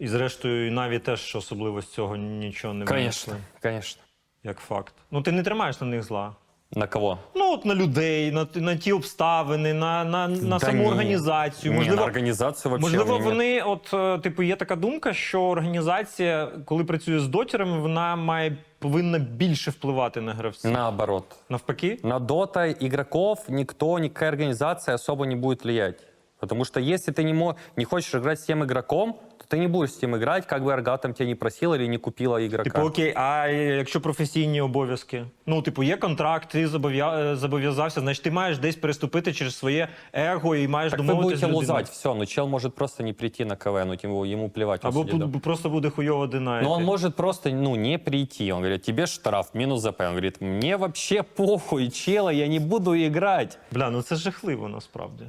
[0.02, 4.02] І зрештою, і навіть теж особливо з цього нічого не Конечно, винесли, конечно.
[4.44, 4.94] як факт.
[5.10, 6.34] Ну ти не тримаєш на них зла.
[6.72, 7.18] На кого?
[7.34, 10.88] Ну, от на людей, на, на ті обставини, на, на, на Да саму ні.
[10.88, 11.72] організацію.
[11.74, 16.84] Можливо, на организацию вообще можливо, вони, от, е, типу, є така думка, що організація, коли
[16.84, 20.70] працює з дотерами, вона має повинна більше впливати на гравців.
[20.70, 21.24] Наоборот.
[21.48, 21.98] Навпаки?
[22.02, 26.00] На дота игроков никто, никакая организация особо не будет влиять.
[26.40, 29.14] Потому что если ты не, мо- не хочешь играть с тем игроком,
[29.51, 31.87] то ты не будешь с тем играть, как бы Арга там тебя не просила или
[31.87, 32.63] не купила игрока.
[32.69, 35.25] Типу, окей, а якщо професійні обов'язки?
[35.45, 39.87] Ну, типу, є контракт, ти зобов'я- е, зобов'язався, значить ти маєш десь переступити через своє
[40.13, 41.77] его і маєш так вы домовитися з будете людиною.
[41.77, 44.85] лузать, все, но чел может просто не прийти на КВ, ну ему, ему плевать.
[44.85, 45.39] он Або сидит бу- дома.
[45.43, 46.63] просто буде хуйово динає.
[46.63, 48.51] Но он может просто, ну, не прийти.
[48.51, 50.01] Он говорит, тебе штраф, минус ЗП.
[50.01, 53.57] Он говорит, мне вообще похуй, чела, я не буду играть.
[53.71, 55.23] Бля, ну це жахливо насправді.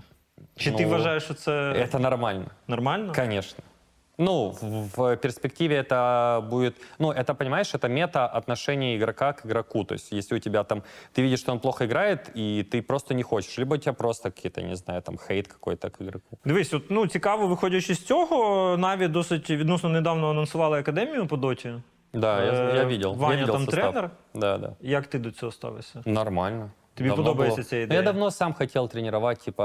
[0.57, 2.45] Чи ти Ну, вважаєш, що це Это нормально.
[2.69, 3.13] нормально?
[3.17, 3.59] Конечно.
[4.21, 6.77] Ну, в, в перспективе это будет...
[6.99, 9.85] Ну, это, понимаешь, это мета отношения игрока к игроку.
[9.85, 10.83] То есть, если у тебя там...
[11.13, 13.59] Ты видишь, что он плохо играет, и ты просто не хочешь.
[13.59, 16.39] Либо у тебя просто какие-то, не знаю, там, хейт какой-то к игроку.
[16.45, 21.73] Дивись, от, ну цікаво, виходячи з цього, Наві досить відносно недавно анонсували академію по доті.
[22.13, 23.15] Да, я, Э, я видел.
[23.15, 23.93] Ваня я видел там состав.
[23.93, 24.11] тренер?
[24.35, 24.73] Да, да.
[24.81, 26.03] Як ти до цього ставишся?
[26.07, 26.71] Нормально.
[26.95, 27.65] Тебе Давно подобается было.
[27.65, 28.01] эта Ну, идея?
[28.01, 29.63] Я давно сам хотел тренировать, типа,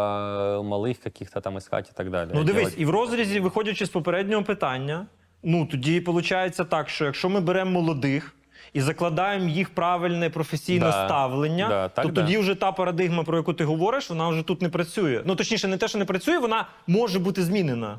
[0.64, 2.32] малых каких-то там искать и так далее.
[2.36, 2.80] Ну дивись, Делать.
[2.80, 5.06] і в розрізі, виходячи з попереднього питання,
[5.44, 8.36] ну тоді виходить так, що якщо ми беремо молодих
[8.74, 11.06] і закладаємо їх правильне професійне Да.
[11.06, 12.22] ставлення, Да, так то да.
[12.22, 15.22] тоді вже та парадигма, про яку ти говориш, вона вже тут не працює.
[15.26, 17.98] Ну точніше, не те, що не працює, вона може бути змінена.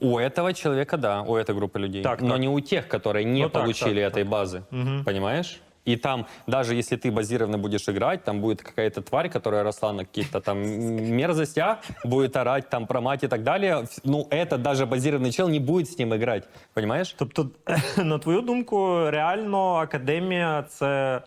[0.00, 2.02] У этого человека, да, у этой группы людей.
[2.02, 2.40] Так, но так.
[2.40, 4.62] не у тех, которые не Ну, так, получили так, этой базы.
[5.04, 5.60] Понимаешь?
[5.86, 10.04] И там, даже если ты базированно будешь играть, там будет какая-то тварь, которая росла на
[10.04, 13.86] каких-то там мерзостях, будет орать там про мать и так далее.
[14.04, 16.44] Ну, этот даже базированный чел не будет с ним играть.
[16.74, 17.14] Понимаешь?
[17.18, 17.50] Тобто,
[17.96, 21.22] на твою думку, реально академія це.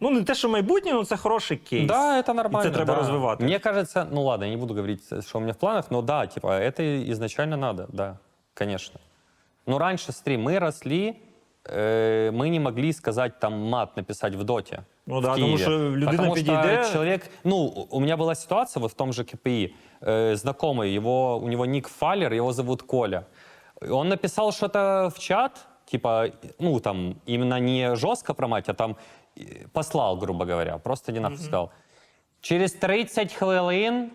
[0.00, 1.88] Ну, не те, що майбутнє, але це хороший кейс.
[1.88, 2.68] Да, это нормально.
[2.68, 3.00] І це треба да.
[3.00, 3.44] розвивати.
[3.44, 6.26] Мне кажется, ну ладно, я не буду говорить, что у меня в планах, но да,
[6.26, 8.18] типа, это изначально надо, да,
[8.54, 9.00] конечно.
[9.66, 11.16] Но раньше, смотри, мы росли,
[11.65, 14.83] э, мы не могли сказать там мат написать в доте.
[15.05, 15.57] Ну в да, тому Киеве.
[15.57, 17.57] що людина Потому підійде- что человек, ну,
[17.91, 21.87] у меня была ситуация вот в том же КПИ, э, знакомый, его, у него ник
[21.87, 23.25] Фалер, его зовут Коля.
[23.89, 25.51] Он написал что-то в чат,
[25.85, 26.27] типа,
[26.59, 28.95] ну, там, именно не жестко про мать, а там
[29.37, 31.71] э, послал, грубо говоря, просто не нахуй сказал.
[32.41, 34.09] Через 30 хвилин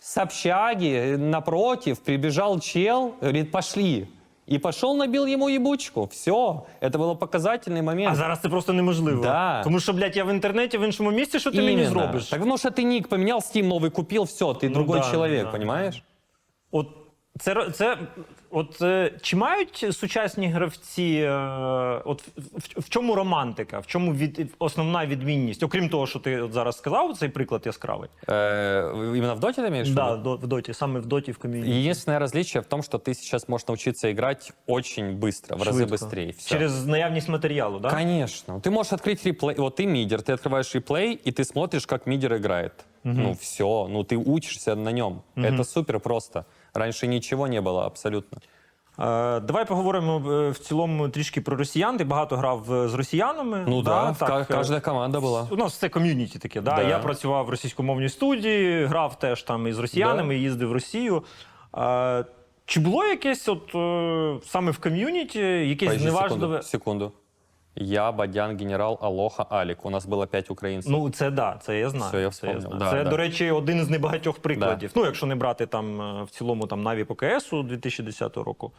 [0.00, 4.06] с общаги напротив прибежал чел, говорит, пошли.
[4.51, 6.05] И пошел, набил ему ебучку.
[6.11, 6.63] Все.
[6.81, 8.11] Это был показательный момент.
[8.11, 9.23] А зараз це просто неможливо.
[9.23, 9.63] Да.
[9.63, 11.89] Тому що, блядь, я в інтернеті в іншому місці, що ти мені Именно.
[11.89, 12.25] зробиш?
[12.29, 15.51] Так потому что ты ник поменял, Steam новый купил, все, ты другой да, человек, да.
[15.51, 16.03] понимаешь?
[16.71, 16.87] От
[17.39, 17.97] Це, ро- це
[18.53, 21.31] от е, чи мають сучасні гравці, е,
[22.05, 25.63] от в, в, в чому романтика, в чому від, основна відмінність?
[25.63, 28.09] Окрім того, що ти от зараз сказав, цей приклад яскравий.
[28.27, 30.23] Э, именно в доте ты имеешь в Да, виду?
[30.23, 31.79] до, в доті, саме в доті в ком'юніті.
[31.79, 35.95] Единственное различие в том, что ты сейчас можешь научиться играть очень быстро, в разы Швидко.
[35.95, 36.27] быстрее.
[36.27, 36.49] Всё.
[36.49, 37.89] Через наявність матеріалу, да?
[37.89, 38.53] Конечно.
[38.59, 39.55] Ты можешь открыть реплей.
[39.57, 42.73] Вот ты мидер, ты открываешь реплей, и ты смотришь, как мидер играет.
[43.03, 43.87] Ну, все.
[43.89, 45.21] Ну, ты учишься на нем.
[45.35, 46.45] Это супер просто.
[46.74, 48.38] Раньше ничего не было абсолютно.
[48.98, 51.96] Е, давай поговоримо е, в цілому трішки про росіян.
[51.98, 53.64] Ти багато грав е, з росіянами.
[53.68, 55.46] Ну да, ка- е, каждая команда была.
[55.52, 56.60] У нас це ком'юніті таке.
[56.60, 56.76] Да?
[56.76, 56.82] Да.
[56.82, 61.22] Я працював в російськомовній студії, грав теж там із росіянами, їздив в Росію.
[62.66, 63.70] Чи було якесь, от
[64.46, 66.62] саме в ком'юніті, якесь Подожди зневажливе.
[66.62, 67.12] секунду, секунду.
[67.76, 69.84] Я, Бадян, генерал, Алоха, Алик.
[69.84, 70.92] У нас было пять украинцев.
[70.92, 72.08] Ну, це да, це я знаю.
[72.08, 72.78] Все, я це, я знаю.
[72.78, 73.10] Да, це да.
[73.10, 74.90] до речі, один з небагатьох прикладів.
[74.94, 78.72] Ну, якщо не брати там е, в цілому там Наві по КСу 2010 року.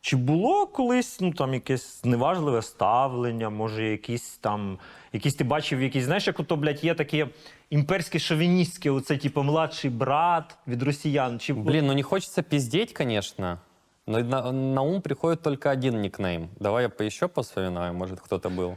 [0.00, 4.78] Чи було колись ну там якесь зневажливе ставлення, може, якісь там,
[5.12, 7.28] якісь ти бачив, якісь, знаєш, як ото, блядь, є таке
[7.70, 11.40] імперське шовіністське, оце, типу, младший брат від росіян.
[11.40, 13.58] Чи Блин, ну не хочется пиздеть, конечно.
[14.06, 16.48] Но на, на ум приходит только один никнейм.
[16.60, 18.76] Давай я по еще посвинаю, может, кто-то был.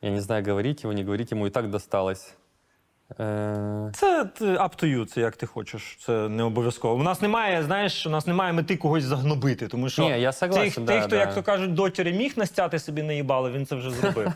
[0.00, 2.34] Я не знаю, говорить его, не говорить, ему и так досталось.
[3.18, 5.98] Э, Це т- up to you, це як ти хочеш.
[6.00, 6.94] Це не обов'язково.
[6.94, 10.70] У нас немає, знаєш, у нас немає мети когось загнобити, тому що Ні, я согласен,
[10.70, 11.16] тих, да, тих, хто, да.
[11.16, 14.32] як то кажуть, дотіри міг настяти собі наїбали, він це вже зробив.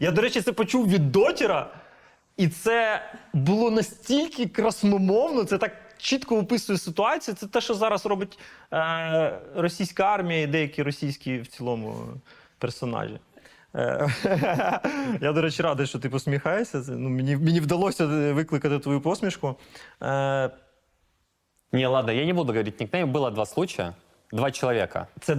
[0.00, 1.70] я, до речі, це почув від дотіра,
[2.36, 7.34] і це було настільки красномовно, це так чітко описує ситуацію.
[7.34, 8.38] Це те, що зараз робить
[8.72, 11.94] е, російська армія і деякі російські в цілому
[12.58, 13.20] персонажі.
[13.74, 14.08] Е,
[15.20, 16.84] Я, до речі, радий, що ти посміхаєшся.
[16.88, 19.56] Ну, мені, мені вдалося е, викликати твою посмішку.
[20.02, 20.50] Е,
[21.72, 23.12] Не, ладно, я не буду говорить никнейм.
[23.12, 23.94] Было два случая.
[24.32, 25.06] Два человека.
[25.20, 25.36] Це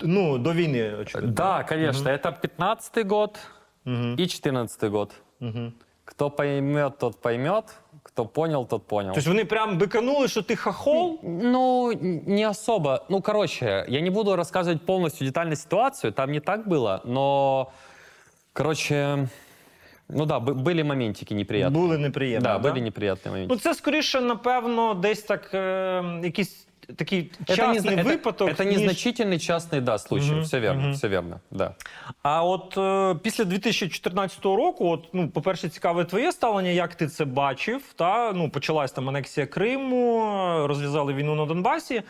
[0.00, 1.32] ну, до війни, очевидно.
[1.32, 2.10] Да, конечно.
[2.10, 3.38] Это 15-й год
[3.86, 5.14] и 14-й год.
[6.04, 7.64] Кто поймет, тот поймет.
[8.09, 9.13] Кто понял, тот понял.
[9.15, 11.19] Тобто вони прям биканули, що ти хахол.
[11.23, 12.99] Ну, н- не особо.
[13.09, 17.67] Ну, короче, я не буду рассказывать полностью детально ситуацию, там не так было, но,
[18.53, 19.27] короче,
[20.09, 21.69] ну да, бы- были моментики неприятные.
[21.69, 22.43] Були неприємні.
[22.43, 23.45] да, были неприятные моменты.
[23.49, 28.49] Ну, це скоріше, напевно, десь так е, якийсь такий частний это, випадок.
[28.49, 30.31] это ніж- незначительный частный, да, случай.
[30.31, 30.91] Мгм, Все верно, мгм.
[30.93, 31.75] все верно, да.
[32.23, 37.25] А от е, після 2014 року, от, ну, по-перше, цікаве твоє ставлення, як ти це
[37.25, 37.81] бачив.
[37.95, 38.31] Та?
[38.35, 40.25] Ну, почалась там анексія Криму,
[40.63, 42.01] е, розв'язали війну на Донбасі.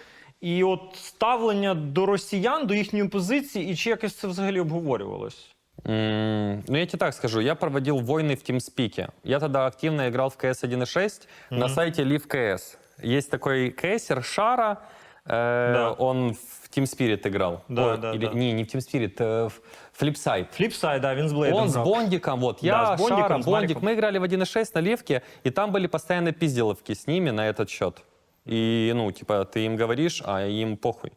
[0.42, 5.46] І от ставлення до росіян, до їхньої позиції, і чи якось це взагалі обговорювалось?
[5.88, 9.08] М, Ну, я тебе так скажу, я проводил войны в TeamSpeak.
[9.24, 12.78] Я тогда активно играл в CS 1.6 на сайте Live CS.
[13.04, 14.78] Есть такой кейсер Шара,
[15.26, 15.92] э, Да.
[15.98, 17.62] он в Team Spirit играл.
[17.70, 18.34] Да, Ой, да, или- да.
[18.34, 20.46] Не, не в Team Spirit, э, в Flipside.
[20.52, 21.86] Фліпсайд, да, він з Блейдом Он с грав.
[21.86, 23.84] Бондиком, вот, Да, я, с Бондиком, Шара, с Бондик, Мариком.
[23.84, 27.70] мы играли в 1.6 на Левке, и там были постоянно пизделовки с ними на этот
[27.70, 28.04] счет.
[28.48, 31.12] И, ну, типа, ты им говоришь, а им похуй.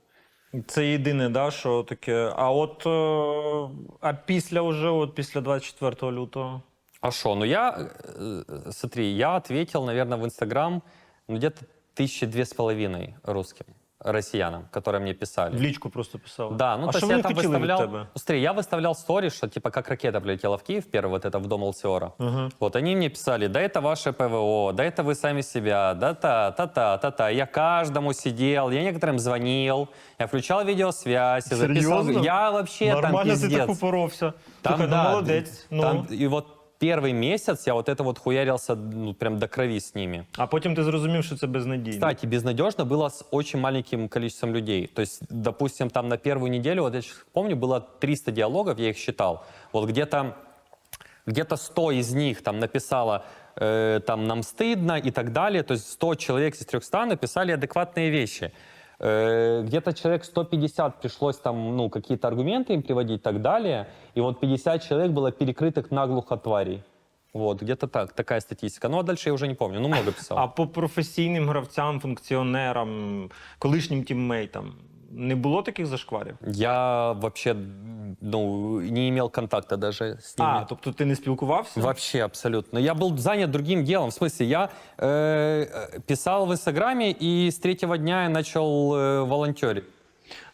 [0.66, 2.32] Це єдине, да, що таке.
[2.36, 6.62] А от е, а після уже, от після 24 лютого.
[7.00, 7.34] А что?
[7.34, 10.82] Ну я, э, смотри, я ответил, наверное, в Инстаграм
[11.28, 11.62] ну, где-то
[11.94, 13.66] тысячи две с половиной русским,
[14.00, 15.56] россиянам, которые мне писали.
[15.56, 16.56] В лічку просто писав.
[16.56, 17.78] Да, ну а то що есть я вони там хотіли від выставлял...
[17.78, 17.98] тебе?
[17.98, 21.38] Ну, Смотри, я выставлял сторис, что типа как ракета прилетела в Киев, первый вот это
[21.38, 22.12] в дом Алсиора.
[22.60, 26.50] Вот они мне писали, да это ваше ПВО, да это вы сами себя, да та
[26.52, 32.04] та та та та Я каждому сидел, я некоторым звонил, я включал видеосвязь, я записал.
[32.04, 32.22] Серйозно?
[32.24, 33.58] Я вообще там Нормально ти пиздец.
[33.58, 34.32] так упоровся.
[34.62, 35.66] Там, Слухай, да, ну молодець.
[35.70, 35.82] Ну.
[35.82, 36.46] там- и вот
[36.82, 40.26] первый месяц я вот это вот хуярился ну, прям до крови с ними.
[40.36, 41.96] А потім ти зрозумів, що це безнадійно.
[41.96, 44.86] Кстати, безнадежно было с очень маленьким количеством людей.
[44.86, 48.88] То есть, допустим, там на первую неделю, вот я щас помню, было 300 диалогов, я
[48.88, 49.40] их считал.
[49.72, 50.34] Вот где-то
[51.26, 53.24] где-то 100 из них там написало
[53.56, 55.62] э, там нам стыдно и так далее.
[55.62, 58.52] То есть 100 человек из 300 написали адекватные вещи.
[59.02, 63.86] Э, где-то человек 150 пришлось там, ну, какие-то аргументы им приводить и так далее.
[64.16, 66.82] И вот 50 человек было перекрытых наглухо тварей.
[67.32, 68.88] Вот, где-то так, такая статистика.
[68.88, 70.38] Ну, а дальше я уже не помню, ну, много писал.
[70.38, 74.74] А по професійним гравцям, функціонерам, колишнім тіммейтам
[75.12, 76.34] не було таких зашкварів?
[76.46, 77.56] Я вообще,
[78.20, 80.50] ну, не имел контакта даже с ними.
[80.50, 81.80] А, тобто ти не спілкувався?
[81.80, 82.80] Вообще абсолютно.
[82.80, 84.10] Я был занят другим делом.
[84.10, 89.24] В смысле, я э, э, писал в Инстаграме, и с третьего дня я начал э,
[89.24, 89.84] волонтерить.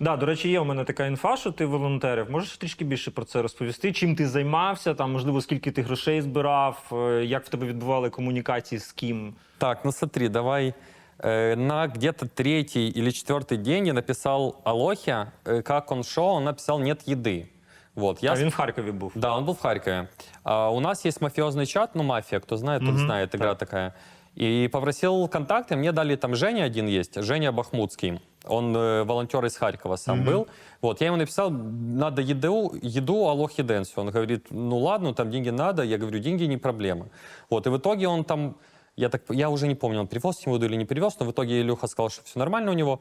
[0.01, 2.31] Да, до речі, є у мене така інфа, що ти волонтерив.
[2.31, 3.93] Можеш трішки більше про це розповісти?
[3.93, 4.95] Чим ти займався?
[4.95, 9.35] Там, можливо, скільки ти грошей збирав, е, як в тебе відбували комунікації з ким?
[9.59, 10.75] Так, ну смотри, давай Э,
[11.22, 16.80] На где-то третий или четвертый день я написал Алохе, э, как он шел, он написал
[16.80, 17.50] «нет еды».
[17.96, 19.12] Вот, я А він в Харкові був.
[19.16, 20.08] Да, он был в Харькове.
[20.44, 23.94] А у нас есть мафиозный чат, ну, мафия, кто знает, тот знает, игра такая.
[24.36, 28.22] И попросил контакты, мне дали там Женя один есть, Женя Бахмутский.
[28.48, 30.48] Он э, волонтер из Харькова сам был.
[30.82, 34.02] Вот, я ему написал, надо еду, еду Алохи Денсу.
[34.02, 35.84] Он говорит, ну ладно, там деньги надо.
[35.84, 37.06] Я говорю, деньги не проблема.
[37.50, 38.56] Вот, и в итоге он там,
[39.00, 41.62] я, так, я уже не помню, он привез ему или не привез, но в итоге
[41.62, 43.00] Илюха сказал, что все нормально у него.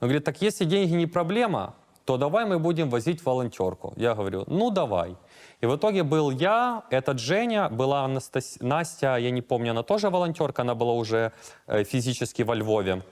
[0.00, 3.94] Он говорит, так если деньги не проблема, то давай мы будем возить волонтерку.
[3.96, 5.16] Я говорю, ну давай.
[5.62, 8.58] И в итоге был я, этот Женя, была Анастас...
[8.60, 11.32] Настя, я не помню, она тоже волонтерка, она была уже
[11.66, 13.02] э, физически во Львове.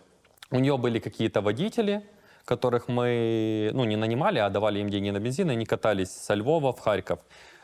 [0.51, 2.03] У нее были какие-то водители,
[2.45, 6.35] которых мы, ну, не нанимали, а давали им деньги на бензин, и они катались со
[6.35, 7.19] Львова в Харьков.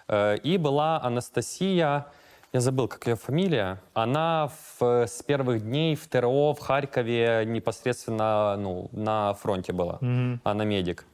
[0.09, 2.07] Э, И была Анастасия,
[2.53, 3.81] я забыл, как ее фамилия.
[3.95, 9.99] Она в- с первых дней в ТРО в Харькове непосредственно ну, на фронте была.
[10.45, 11.07] Она медик.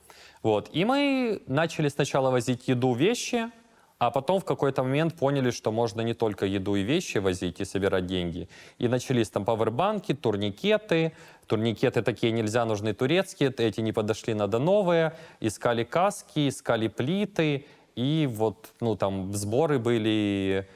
[0.42, 0.68] Вот.
[0.72, 3.50] И мы начали сначала возить еду, вещи,
[3.98, 7.64] а потом в какой-то момент поняли, что можно не только еду и вещи возить и
[7.64, 8.48] собирать деньги.
[8.78, 11.12] И начались там павербанки, турникеты.
[11.46, 13.52] Турникеты такие нельзя, нужны турецкие.
[13.56, 15.14] Эти не подошли, надо новые.
[15.40, 17.66] Искали каски, искали плиты.
[17.96, 20.68] И вот, ну, там сборы были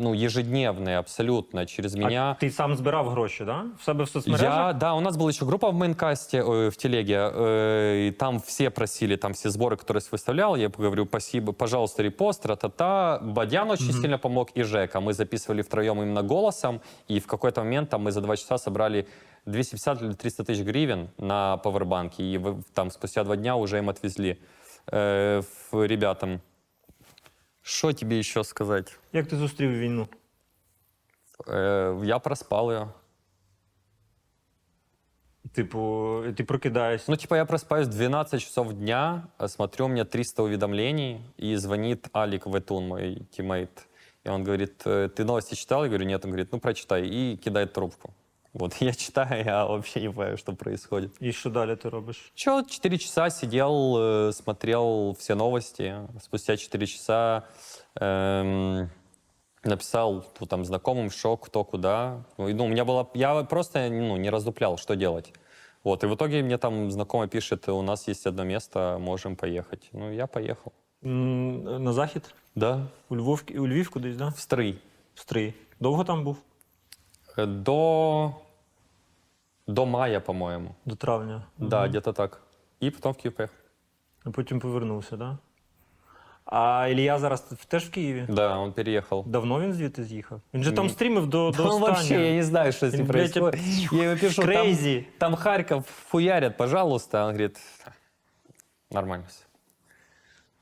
[0.00, 2.30] ну, ежедневные абсолютно через меня.
[2.30, 3.64] А ти сам збирав гроші, да?
[3.80, 4.66] В себе в соцмережах?
[4.66, 8.38] Я, да, у нас была еще группа в мейнкасте, э, в телеге, э, и там
[8.40, 13.18] все просили, там все сборы, которые я выставлял, я говорю, спасибо, пожалуйста, репост, та-та-та.
[13.22, 15.00] Бадян очень сильно помог и Жека.
[15.00, 19.06] Мы записывали втроем именно голосом, и в какой-то момент там мы за два часа собрали
[19.46, 23.88] 250 или 300 тысяч гривен на павербанке, и в- там спустя два дня уже им
[23.88, 24.36] отвезли
[24.92, 26.40] э, в- ребятам.
[27.62, 28.98] Что тебе еще сказать?
[29.12, 30.08] Як ти зустрів війну?
[31.46, 32.88] Э, я проспал ее.
[35.52, 37.12] Типу, ти прокидаєшся.
[37.12, 41.56] Ну, типа, я просыпаюсь в 12 часов дня, а смотрю, у меня 300 уведомлений, и
[41.56, 43.88] звонит Алик Ветун, мой тиммейт.
[44.26, 45.84] И он говорит, «Э, ты новости читал?
[45.84, 46.24] Я говорю, нет.
[46.24, 47.06] Он говорит, ну, прочитай.
[47.06, 48.12] И кидает трубку.
[48.52, 51.10] Вот, я читаю, я вообще не понимаю, что происходит.
[51.20, 52.32] І що далі ти робиш?
[52.34, 55.94] Че, 4 часа сидел, э, смотрел все новости.
[56.20, 57.42] Спустя 4 часа
[58.00, 58.88] эм,
[59.64, 62.24] написал ну, там знакомым, что, кто, куда.
[62.38, 63.06] Ну, и, ну, у меня было...
[63.14, 65.32] Я просто ну, не раздуплял, что делать.
[65.84, 69.90] Вот, и в итоге мне там знакомый пишет, у нас есть одно место, можем поехать.
[69.92, 70.72] Ну, я поехал.
[71.04, 72.34] М, На захід?
[72.54, 74.28] Да, У Львов, у Львів кудись, да?
[74.28, 74.78] в Стрий.
[75.14, 75.54] В Стрий.
[75.80, 76.36] Довго там був?
[77.37, 78.33] Э, До...
[79.67, 80.75] До мая, по-моему.
[80.85, 81.41] До травня.
[81.57, 82.41] Да, где-то так.
[82.83, 83.55] И потом в Киев поехал.
[84.25, 85.37] А потім повернувся, да?
[86.45, 88.25] А Ілля зараз в- теж в Києві?
[88.29, 89.23] Да, он переехал.
[89.27, 90.41] Давно він звідти з'їхав?
[90.53, 93.07] Він же там стрімив до, до Да он вообще, я не знаю, что с ним
[93.07, 93.91] Блядь, происходит.
[93.91, 94.75] Я ему пишу, там,
[95.17, 97.17] там Харьков хуярят, пожалуйста.
[97.25, 97.57] Он говорит,
[98.91, 99.45] нормально все.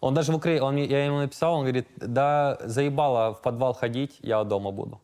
[0.01, 3.73] Он даже в Украине, он, мне- я ему написал, он говорит, да заебало в подвал
[3.73, 4.99] ходить, я дома буду.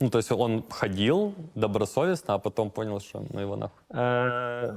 [0.00, 3.78] Ну, то есть он ходил добросовестно, а потом понял, что ну его нахуй.
[3.94, 4.74] Е,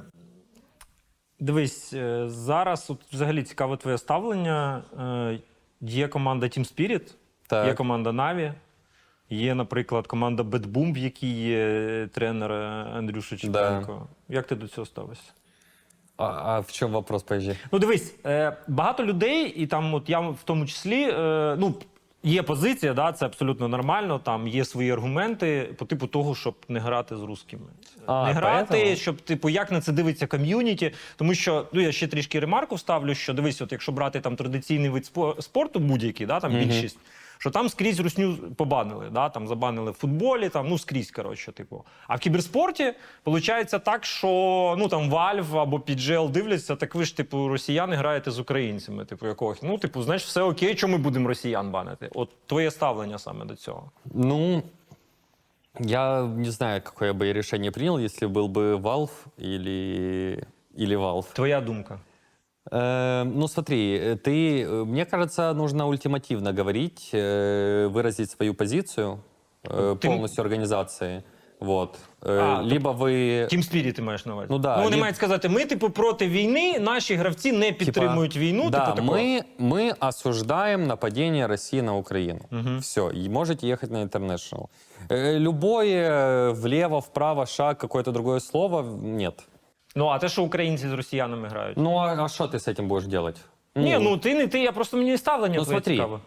[1.40, 4.84] дивись, е, зараз от взагалі цікаве твоє ставлення.
[5.00, 5.40] Е,
[5.82, 7.14] є команда Team Spirit,
[7.48, 7.68] Так.
[7.68, 8.54] є команда Na'Vi,
[9.30, 12.56] є, наприклад, команда Bad Boom, в якій є тренер е,
[12.98, 14.08] Андрюша Чепенко.
[14.30, 15.32] Як ти до цього ставишся?
[16.18, 17.58] А, а в чем вопрос, поезжай?
[17.72, 21.76] Ну, дивись, е, багато людей, і там, от я в тому числі, е, ну.
[22.24, 24.20] Є позиція, да, це абсолютно нормально.
[24.20, 27.64] Там є свої аргументи по типу того, щоб не грати з русскими.
[28.06, 28.96] А, не грати, поэтому?
[28.96, 30.94] щоб типу, як на це дивиться ком'юніті.
[31.16, 34.90] Тому що ну я ще трішки ремарку вставлю, що дивись, от якщо брати там традиційний
[34.90, 36.98] вид спо- спорту, будь-який, да, там більшість
[37.40, 41.85] Що там скрізь русню побанили, да, там забанили в футболі, там ну скрізь, коротше, типу.
[42.09, 44.29] А в кіберспорті виходить так, що
[44.79, 49.27] ну там Valve або PGL дивляться, так ви ж, типу, росіяни граєте з українцями, типу,
[49.27, 49.62] якогось.
[49.62, 52.11] Ну, типу, знаєш, все окей, чому ми будемо росіян банити?
[52.14, 53.90] От твоє ставлення саме до цього.
[54.14, 54.62] Ну,
[55.81, 60.47] я не знаю, какое бы я решение принял, если был бы Valve или,
[60.79, 61.33] или Valve.
[61.33, 62.01] Твоя думка.
[62.73, 69.19] Э, ну, смотри, э, ты, э, мне кажется, нужно ультимативно говорить, э, выразить свою позицию
[69.64, 71.23] э, Ты- полностью организации.
[71.61, 71.97] Вот.
[72.23, 73.47] Э, А, Либо вы...
[73.47, 74.49] Тім Спірі ти маєш на увазі.
[74.51, 78.71] Ну да, вони лі- мають сказати, ми, типу, проти війни, наші гравці не підтримують війну.
[78.71, 79.16] да, типу, такого.
[79.19, 82.40] мы, мы осуждаем нападение России на Украину.
[82.81, 84.66] Все, и можете ехать на International.
[85.09, 89.35] Э, Любое э, влево, вправо, шаг, какое-то другое слово, нет.
[89.95, 91.77] Ну, а те, що українці з росіянами грають.
[91.77, 93.39] Ну, а а що ти з цим будеш робити?
[93.75, 96.19] Ні, ну ти не ти, я просто мені ставлення Ну твоє смотри, цікаве.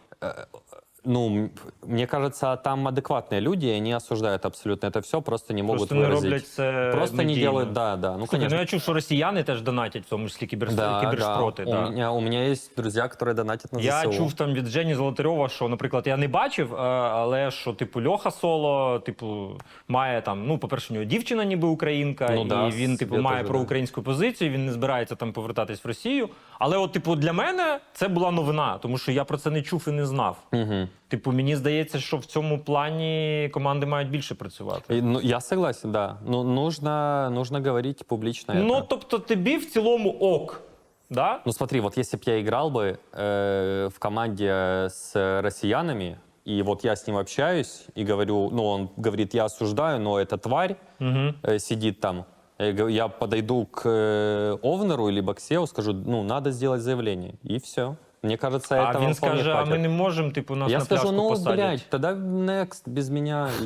[1.04, 1.50] э, Ну, м-
[1.88, 5.96] мне кажется, там адекватные люди, и они осуждают абсолютно это все, просто не могут Просто
[5.96, 6.24] не выразить.
[6.24, 7.42] роблять це Просто не медійно.
[7.52, 8.12] делают, да, да.
[8.12, 8.56] Ну, Слухай, конечно.
[8.56, 10.74] ну я чув, що росіяни теж донатять, в тому числі кібер...
[10.74, 11.66] да, кібершпроти.
[11.66, 11.72] да.
[11.72, 11.88] Да.
[11.88, 14.14] У, меня, у меня есть друзья, которые донатят на Я ЗСУ.
[14.14, 16.78] чув там від Жені Золотарьова, що, наприклад, я не бачив, е,
[17.14, 19.50] але що, типу, Льоха Соло, типу,
[19.88, 23.22] має там, ну, по-перше, у нього дівчина ніби українка, Ну і да, він, типу, я
[23.22, 23.50] має теж, да.
[23.54, 26.30] проукраїнську позицію, він не збирається там повертатись в Росію.
[26.60, 29.86] Але, от, типу, для мене це була новина, тому що я про це не чув
[29.88, 30.38] і не знав.
[30.52, 30.86] Мгм.
[31.08, 34.98] Типу, мені здається, що в цьому плані команди мають більше працювати.
[34.98, 36.18] И, ну, я согласен, да.
[36.28, 38.86] Ну, нужно, нужно говорить публично Ну, это.
[38.90, 40.62] тобто, тобі в цілому ок.
[41.10, 41.42] Да?
[41.46, 46.84] Ну смотри, вот если бы я играл бы э, в команде с россиянами, и вот
[46.84, 51.60] я с ним общаюсь и говорю, ну он говорит, я осуждаю, но эта тварь э,
[51.60, 52.26] сидит там.
[52.60, 57.58] Я говорю, Я подойду к э, Овнеру или Боксеу, скажу, ну надо сделать заявление, и
[57.58, 57.96] все.
[58.25, 59.71] Мне кажется, А этого він вполне скаже, а хватит.
[59.73, 61.57] ми не можемо, типу, нас Я на скажу, пляшку ну, посадять.
[61.57, 63.51] блядь, тогда next без меня.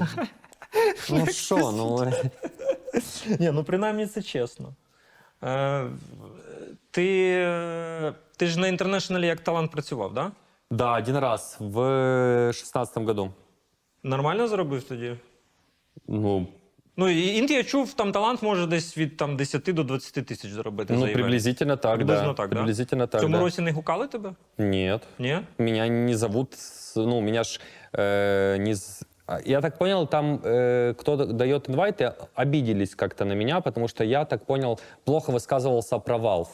[1.11, 2.13] Ну что, ну...
[3.39, 4.75] Ні, ну принаймні це чесно.
[5.45, 5.85] Е,
[6.91, 7.03] ти,
[8.37, 10.33] ти ж на інтернешналі як талант працював, да?
[10.71, 13.31] Да, один раз в шестнадцатом году.
[14.03, 15.17] Нормально заробив тоді?
[16.09, 16.47] Ну,
[16.98, 20.52] Ну, і інт я чув, там талант може десь від там, 10 до 20 тисяч
[20.52, 20.94] заробити.
[20.94, 21.22] ну за івент.
[21.22, 22.34] приблизительно так, Приблизно да.
[22.34, 22.56] так, да?
[22.56, 23.44] Приблизительно В так, цьому да.
[23.44, 24.34] році не гукали тебе?
[24.58, 25.02] Нет.
[25.20, 25.40] Ні?
[25.58, 27.62] Меня не зовут, с- ну, меня ж
[27.94, 28.76] э, не...
[28.76, 33.62] з- а, Я так понял, там э, кто д- дает инвайты, обиделись как-то на меня,
[33.62, 36.48] потому что я так понял, плохо высказывался про Valve.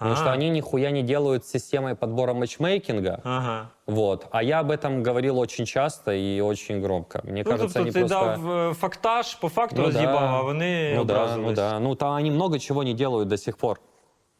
[0.00, 0.32] Потому что А.
[0.32, 3.20] они нихуя не делают с системой подбора матчмейкинга.
[3.24, 3.70] Ага.
[3.86, 4.26] Вот.
[4.30, 7.20] А я об этом говорил очень часто и очень громко.
[7.24, 8.18] Мне Ну, кажется, тобто они ти просто...
[8.36, 10.26] дав е, фактаж, по факту Ну роз'їбав, да.
[10.38, 11.80] а вони ну да, ну да.
[11.80, 13.80] Ну, там они много чего не делают до сих пор.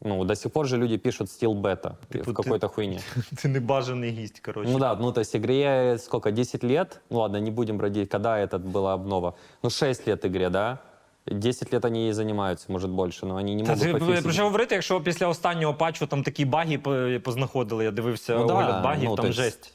[0.03, 2.99] Ну, до сих пор же люди пишут стил бета Типу в ти- какой-то хуйне.
[3.41, 4.71] Ти небажаний гість, коротше.
[4.73, 7.01] Ну да, ну то есть игре сколько, 10 лет?
[7.09, 9.33] Ну ладно, не будем бродить, когда это была обнова.
[9.63, 10.77] Ну 6 лет игре, да?
[11.27, 14.23] 10 лет они ей занимаются, может больше, но они не Та могут ти пофиксить.
[14.23, 18.45] про що говорити, якщо після останнього патчу там такі баги по- познаходили, я дивився Ну
[18.45, 19.73] да, огляд багів, ну, там то есть- жесть.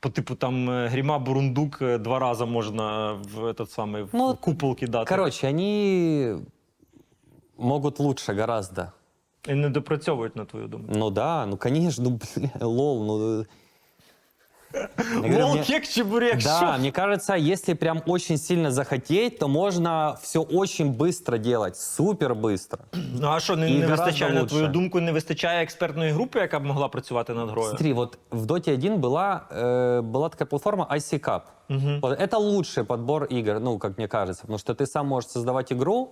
[0.00, 4.36] По типу там е, гріма Бурундук е, два рази можна в этот самий в Ну,
[4.40, 5.08] купол кидати.
[5.14, 6.36] Короче, они
[7.58, 8.82] могут лучше гораздо.
[9.48, 10.92] І не допрацьовують, на твою думку.
[10.96, 12.10] Ну да, ну конечно, ну
[12.60, 13.44] бля, лол, ну...
[14.73, 16.79] Я говорю, Лол, мне- кек, чебурек, Да, що?
[16.79, 22.79] мне кажется, если прям очень сильно захотеть, то можно все очень быстро делать, супер быстро.
[22.93, 24.73] Ну а що, не, І не гораздо вистачає, на твою лучше.
[24.73, 27.67] думку, не вистачає експертної групи, яка б могла працювати над грою?
[27.69, 31.41] Смотри, вот в Dota 1 была, э, была такая платформа IC Cup.
[32.01, 35.71] Вот это лучший подбор игр, ну, как мне кажется, потому что ты сам можешь создавать
[35.71, 36.09] игру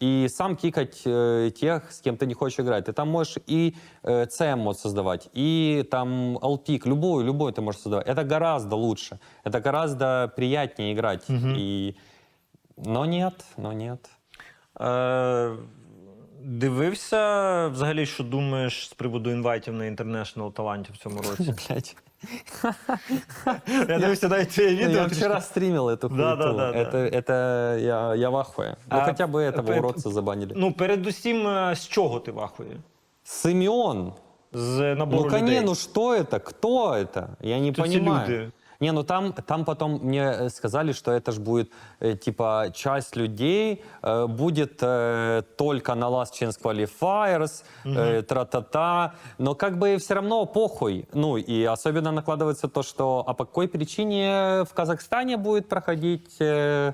[0.00, 2.84] и сам кикать э, тех, с кем ты не хочешь играть.
[2.84, 7.80] Ты там можешь и э, CM мод создавать, и там LPIC, любую, любую ты можешь
[7.80, 8.06] создавать.
[8.06, 11.24] Это гораздо лучше, это гораздо приятнее играть.
[11.28, 11.96] И...
[12.76, 14.10] Но нет, но нет.
[16.45, 21.53] Е, дивився взагалі, що думаєш з приводу інвайтів на інтернешнл талантів в цьому році?
[21.69, 21.95] Блядь.
[23.89, 25.01] Я дивився навіть твоє Ну, відео.
[25.01, 26.57] Я вчера стримил эту Да, хуету.
[26.57, 26.79] да, да, да.
[26.79, 28.75] Это, это я, я в ахуе.
[28.91, 30.53] Ну, А, хотя бы этого пе- уродца забанили.
[30.55, 32.77] Ну, передусім, е, з чого ти вахує?
[33.23, 34.13] Симеон.
[34.53, 35.61] З набору Ну, коне, людей.
[35.65, 36.39] ну что это?
[36.39, 37.27] Кто это?
[37.41, 38.51] Я не Кто эти понимаю.
[38.75, 38.75] люди?
[38.81, 43.15] Не, ну там, там потом мне э, сказали, что это ж будет, э, типа, часть
[43.15, 49.11] людей э, будет э, только на Last Chance Qualifiers, э, тра-та-та.
[49.37, 51.05] Но как бы все равно похуй.
[51.13, 56.37] Ну, и особенно накладывается то, что а по какой причине в Казахстане будет проходить...
[56.41, 56.93] э,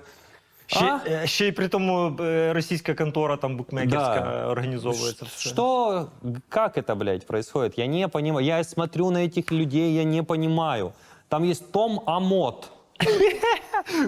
[0.69, 0.99] Ще, а?
[1.08, 4.41] е, ще й при тому е, російська контора там букмекерська Да.
[4.41, 5.49] е, організовує це все.
[5.49, 6.08] Что,
[6.49, 7.77] как это, блядь, происходит?
[7.80, 8.45] Я не понимаю.
[8.45, 10.91] Я смотрю на этих людей, я не понимаю.
[11.32, 12.72] Там есть Том Амот.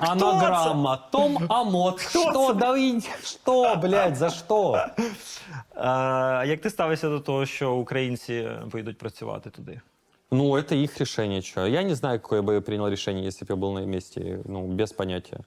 [0.02, 0.98] Анаграмма.
[1.12, 2.00] Том Амот.
[2.02, 2.54] Что?
[2.54, 4.86] Да и- что, блядь, за что?
[5.76, 9.82] А як ти ставишся до того, що українці поїдуть працювати туди?
[10.32, 11.68] Ну, это их решение, что.
[11.68, 14.40] Я не знаю, какое бы я принял решение, если бы я был на их месте.
[14.46, 15.40] Ну, без понятия.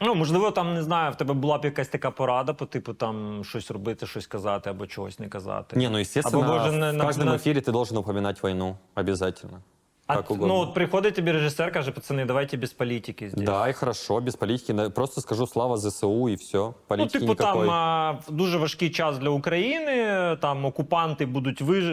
[0.00, 3.44] Ну, можливо, там не знаю, в тебе була б якась така порада, по типу там
[3.44, 5.76] щось робити, щось казати або чогось не казати.
[5.76, 8.76] Не, ну, естественно, Або, може, в на- на- каждом на- эфире ты должен упоминать войну.
[8.94, 9.60] Обязательно.
[10.06, 10.46] А, как угодно.
[10.54, 13.28] ну, от приходить тобі режисер, каже, пацани, давайте без політики.
[13.28, 13.44] здесь».
[13.44, 14.72] Да, и хорошо, без политики.
[14.74, 16.58] На- Просто скажу слава ЗСУ и все.
[16.58, 17.66] Ну, Политики типу, никакой.
[17.66, 21.84] там а, дуже важкий час для України, там окупанти будуть виж...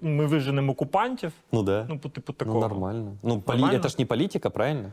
[0.00, 1.32] ми виженемо окупантів.
[1.52, 1.86] Ну да.
[1.88, 2.60] Ну, по типу Ну, такого.
[2.60, 3.12] нормально.
[3.22, 3.78] Ну, поли- Нормально?
[3.78, 4.92] это ж не политика, правильно?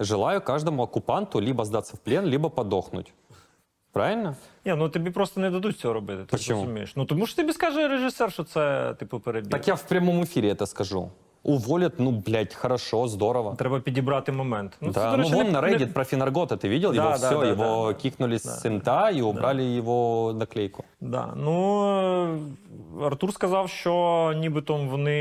[0.00, 3.12] Желаю каждому оккупанту либо сдаться в плен, либо подохнуть.
[3.92, 4.36] Правильно?
[4.66, 6.20] Ні, ну тобі просто не дадуть цього робити.
[6.22, 6.60] Ти Почему?
[6.60, 6.92] розумієш?
[6.96, 9.50] Ну тому що тобі скаже режисер, що це типу перебір.
[9.50, 11.10] Так я в прямом эфире это скажу.
[11.43, 13.55] Уволят, ну, блядь, хорошо, здорово.
[13.57, 14.77] Треба підібрати момент.
[14.81, 16.93] да, це, ну вон не- на Reddit про Финаргота ты видел?
[16.93, 17.93] Да, его да, все, да, его да.
[17.93, 20.83] кикнули с инта и убрали его наклейку.
[20.99, 21.33] Да.
[21.35, 21.83] Ну,
[23.01, 25.15] е, Артур сказав, що нібито вони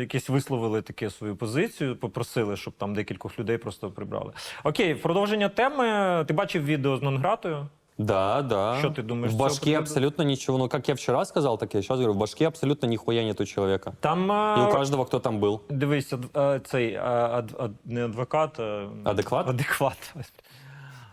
[0.00, 4.32] якісь висловили таке свою позицію, попросили, щоб там декількох людей просто прибрали.
[4.64, 6.24] Окей, в продовження теми.
[6.24, 7.66] Ти бачив відео з Нонгратою?
[7.99, 8.79] Да, да.
[8.79, 10.57] Что ты думаешь, В с башке этого абсолютно ничего.
[10.57, 13.45] Ну, как я вчера сказал, так я сейчас говорю, в башке абсолютно нихуя нет у
[13.45, 13.95] человека.
[14.01, 15.61] Там И е, у каждого, кто там был.
[15.69, 19.47] дивись, ад- е, цей е, ад- ад- не адвокат, а Адекват?
[19.47, 19.97] адекват.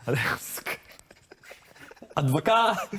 [2.18, 2.89] Адвокат!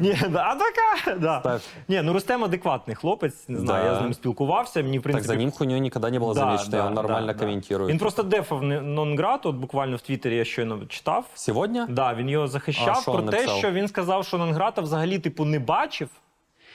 [0.00, 1.60] Ні, да, адвокат, да.
[1.88, 3.92] Ні, ну Рустем адекватний хлопець, не знаю, Да.
[3.92, 6.40] я з ним спілкувався, мені в Так принципі за ним хуйней никогда не было Да,
[6.40, 7.38] замечено, и он нормально да.
[7.38, 7.90] комментирует.
[7.90, 11.24] Він просто дефав не- Нонграту, от буквально в Твіттері я щойно читав.
[11.34, 11.86] Сегодня?
[11.90, 13.58] Да, він його А захищав що про він те, написав?
[13.58, 16.08] що він сказав, що Нонграта взагалі типу не бачив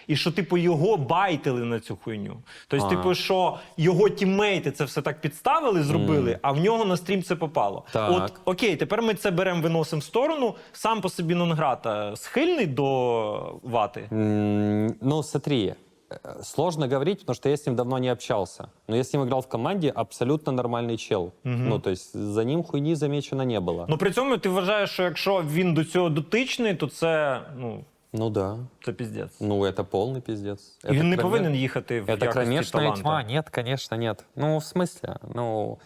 [0.06, 2.36] І що, типу, його байтили на цю хуйню.
[2.68, 2.88] Тобто, А.
[2.90, 7.36] типу, що його тіммейти це все так підставили, зробили, а в нього на стрім це
[7.36, 7.84] попало.
[7.92, 8.10] Так.
[8.12, 10.54] От окей, тепер ми це беремо, виносимо в сторону.
[10.72, 14.08] Сам по собі Нонграта схильний до вати.
[14.12, 15.74] М, Ну, смотри,
[16.10, 18.64] э, сложно говорить, потому что я с ним давно не общался.
[18.88, 21.32] Но я с ним играл в команде, абсолютно нормальный чел.
[21.44, 23.86] Ну, то есть за ним хуйни замечено не было.
[23.88, 28.30] Ну при цьому ти вважаєш, що якщо він до цього дотичний, то це ну Ну
[28.30, 28.56] да.
[28.84, 29.40] це піздець.
[29.40, 30.76] Ну, это полный пиздец.
[30.84, 33.00] І він не кроме- повинен їхати в Это якості кромешная таланта.
[33.02, 33.22] тьма.
[33.22, 34.24] Нет, конечно, нет.
[34.36, 35.16] Ну, в смысле?
[35.34, 35.78] Ну,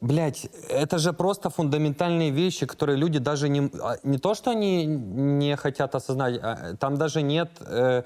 [0.00, 3.70] блядь, это же просто фундаментальные вещи, которые люди даже не...
[3.82, 8.02] а, Не то, что они не хотят осознать, а, там даже нет э,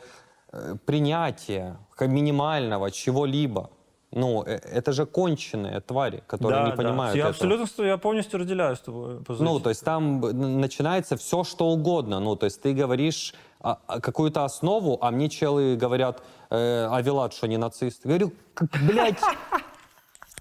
[0.53, 3.69] э, принятия ка- минимального чего-либо.
[4.15, 7.31] Ну, э, это же конченые твари, которые не понимают Я этого.
[7.31, 9.49] абсолютно з тобою- я повністю розділяю з тобою позицію.
[9.53, 12.21] Ну, то есть там б- н- начинается все, что угодно.
[12.21, 17.03] Ну, то есть ты говоришь а, а, какую-то основу, а мне челы говорят, э, а
[17.03, 18.07] Вилат что, не нацист?
[18.07, 19.21] Говорю, «Как, блядь,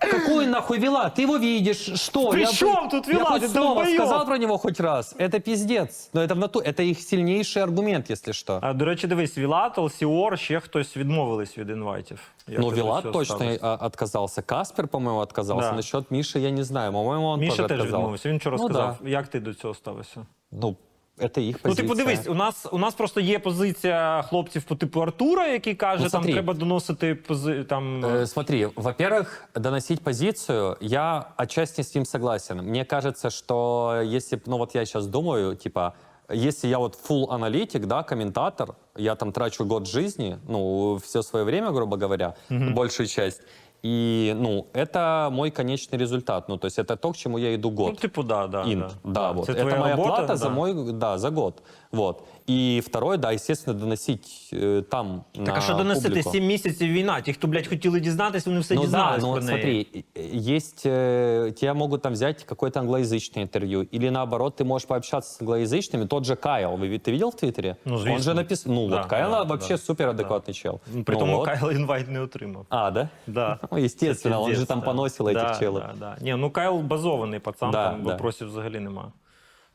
[0.04, 1.16] какой нахуй Вилат?
[1.20, 2.30] Ты его видишь, что?
[2.32, 3.28] При Я чем бы- тут Я Вилат?
[3.30, 3.96] хоть Ты слово долбоёб.
[3.96, 5.16] сказал про него хоть раз.
[5.20, 6.10] Это пиздец.
[6.14, 6.60] Но это в нату...
[6.60, 8.60] Это их сильнейший аргумент, если что.
[8.62, 12.20] А, до речі, дивись, Вілатл, Сіор, ще хтось відмовились від інвайтів.
[12.48, 13.68] Як ну, ти до Вилат цього точно ставишся?
[13.68, 14.42] а, отказался.
[14.42, 15.70] Каспер, по-моему, отказался.
[15.70, 15.76] Да.
[15.76, 16.92] Насчет Миши я не знаю.
[16.94, 18.00] По-моему, он Міша тоже теж отказал.
[18.00, 18.30] відмовився.
[18.30, 18.98] Він вчора Ну, сказав.
[19.04, 19.10] да.
[19.10, 20.26] Як ти до цього ставишся?
[20.52, 20.76] Ну,
[21.18, 21.84] это их Ну, позиция.
[21.84, 26.04] типу, дивись, у нас у нас просто є позиція хлопців по типу Артура, який каже,
[26.04, 26.34] Ну, там смотри.
[26.34, 28.06] треба доносити пози там.
[28.06, 32.58] Э, Смотри, во-первых, доносить позицию, я отчасти с ним согласен.
[32.58, 35.94] Мне кажется, что если, б- ну вот я сейчас думаю, типа,
[36.34, 41.44] если я вот full аналитик, да, комментатор, я там трачу год жизни, ну, все свое
[41.44, 43.42] время, грубо говоря, большую часть,
[43.84, 46.50] и, ну, это мой конечный результат.
[46.50, 47.90] Ну, то есть это то, к чему я иду год.
[47.90, 48.64] Ну, типу, да, да.
[48.64, 49.46] Инт, да, вот.
[49.46, 50.52] Це Это твоя моя робота, плата за да.
[50.52, 51.54] мой, да, за год.
[51.94, 52.24] Вот.
[52.50, 56.32] И второе, да, естественно, доносить э, там Так на а що доносити публику.
[56.32, 57.22] сім місяців війна?
[57.22, 59.88] Ті, хто, блядь, хотіли дізнатись, вони все Ну да, дізнались ну про вот неї.
[59.92, 64.88] смотри, э, есть, э, тебя могут там взять какое-то англоязычное интервью, или наоборот, ты можешь
[64.88, 67.76] пообщаться с англоязычными, тот же Кайл, вы, ви- ты видел в Твиттере?
[67.86, 68.20] Ну, Он звісно.
[68.20, 70.80] же написал, ну Да, вот Кайл да, вообще да, супер адекватный чел.
[70.94, 71.46] Ну, При Ну тому вот.
[71.46, 72.66] Кайл інвайт не отримав.
[72.70, 73.10] А, да?
[73.28, 73.60] Да.
[73.72, 74.86] Ну, естественно, Це он же пиздец, там да.
[74.86, 75.82] поносил этих да, челов.
[75.82, 76.18] Да, да.
[76.22, 78.12] Ні, ну Кайл базований пацан, Да, там да.
[78.12, 79.12] вопросів взагалі нема.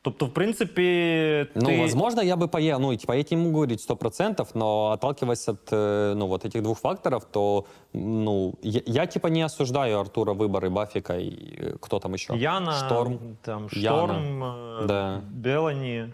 [0.01, 1.77] Тобто, в принципі, Ну, ти...
[1.81, 5.49] возможно, я бы поехал, ну, типа, я тебе не могу говорить сто процентов, но отталкиваясь
[5.49, 10.33] от, э, ну, вот этих двух факторов, то, ну, я, я, типа, не осуждаю Артура
[10.33, 12.35] выборы Бафика и э, кто там еще?
[12.37, 13.19] Яна, Шторм.
[13.41, 13.97] там, Яна.
[14.07, 15.21] Шторм, е, Да.
[15.31, 16.05] Белані.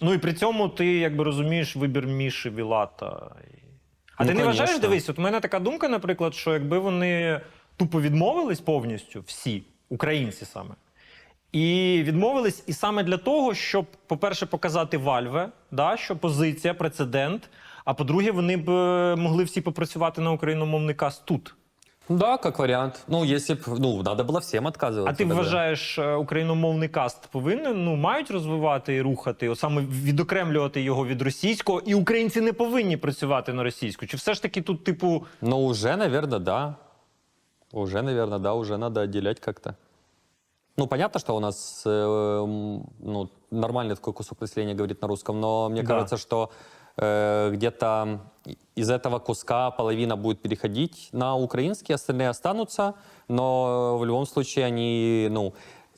[0.00, 3.36] Ну і при цьому ти якби розумієш вибір Міші Вілата.
[4.16, 4.88] А Ну, ти не вважаєш, конечно.
[4.88, 7.40] дивись, от у мене така думка, наприклад, що якби вони
[7.76, 10.74] тупо відмовились повністю, всі, українці саме.
[11.55, 17.49] і відмовились і саме для того, щоб, по-перше, показати Вальве, да, що позиція, прецедент.
[17.85, 21.55] А по-друге, вони б е, могли всі попрацювати на україномовний каст тут.
[22.09, 23.03] Да, как вариант.
[23.07, 25.09] Ну, если б, ну, надо было всем отказываться.
[25.09, 25.35] А ти тогда.
[25.35, 31.21] вважаєш, е, україномовний каст повинен ну мають розвивати і рухати, от саме відокремлювати його від
[31.21, 34.05] російського, і українці не повинні працювати на російську?
[34.05, 36.75] Чи все ж таки тут, типу, Ну, уже, наверное, да.
[37.71, 39.73] Уже, наверное, да, уже надо отделять как-то.
[40.76, 45.40] Ну, понятно, что у нас э, м, ну, нормальный такой кусок населения говорит на русском,
[45.40, 45.88] но мне Да.
[45.88, 46.50] кажется, что
[46.96, 48.20] э, где-то
[48.74, 52.94] из этого куска половина будет переходить на украинский, остальные останутся,
[53.28, 55.52] но в любом случае они, ну,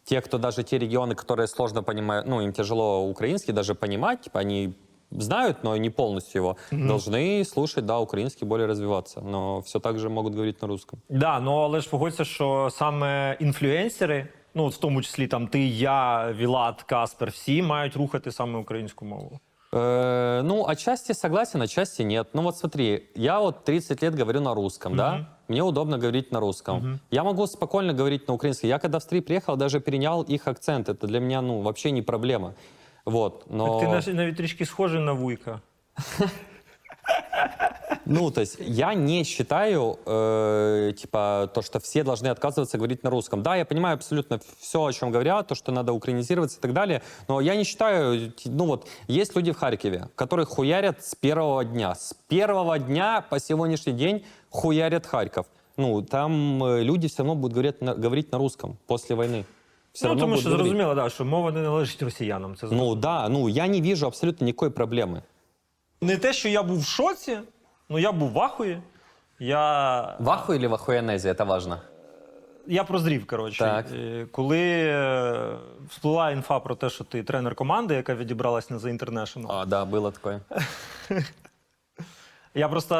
[0.04, 4.40] те, кто даже те регионы, которые сложно понимают, ну, им тяжело украинский даже понимать, типа
[4.40, 4.74] они
[5.10, 10.08] знают, но не полностью его, должны слушать, да, украинский более развиваться, но все так же
[10.08, 10.98] могут говорить на русском.
[11.08, 15.67] да, ну але ж погодься, що саме інфлюенсери, ну от в тому числі там ти,
[15.67, 19.39] я, Вілат, Каспер, всі мають рухати саме українську мову.
[19.73, 22.27] Э, ну, отчасти согласен, отчасти нет.
[22.33, 25.25] Ну вот смотри, я вот 30 лет говорю на русском, да?
[25.47, 26.99] Мне удобно говорить на русском.
[27.11, 28.69] Я могу спокойно говорить на украинском.
[28.69, 30.89] Я когда в Стрий приехал, даже перенял их акцент.
[30.89, 32.53] Это для меня, ну, вообще не проблема.
[33.05, 33.79] Вот, но...
[33.79, 35.61] Ти нав- навіть трішки схожий на вуйка.
[38.09, 43.09] Ну, то есть я не считаю, э, типа, то, что все должны отказываться говорить на
[43.09, 43.43] русском.
[43.43, 47.01] Да, я понимаю абсолютно все, о чем говорят, то, что надо украинизироваться и так далее,
[47.27, 51.95] но я не считаю, ну вот, есть люди в Харькове, которые хуярят с первого дня.
[51.95, 55.45] С первого дня по сегодняшний день хуярят Харьков.
[55.75, 59.45] Ну, там э, люди все равно будут говорить на, говорить на русском после войны.
[59.91, 60.71] Все ну, равно тому будут що говорить.
[60.71, 62.55] зрозуміло, да, що мова не належить росіянам.
[62.55, 65.21] Це Ну да, ну я не вижу абсолютно никакой проблемы.
[66.01, 67.39] Не те, що я був в шоці,
[67.89, 68.81] ну я був в ахуї.
[69.39, 71.81] Я, Ваху или вахуянезия, Це важно.
[72.67, 73.59] я прозрів, коротше.
[73.59, 73.85] Так.
[73.93, 75.55] Е, Коли е,
[75.89, 79.85] всплила інфа про те, що ти тренер команди, яка відібралась на The International, А, да,
[79.85, 80.39] було такое.
[82.55, 82.95] Я просто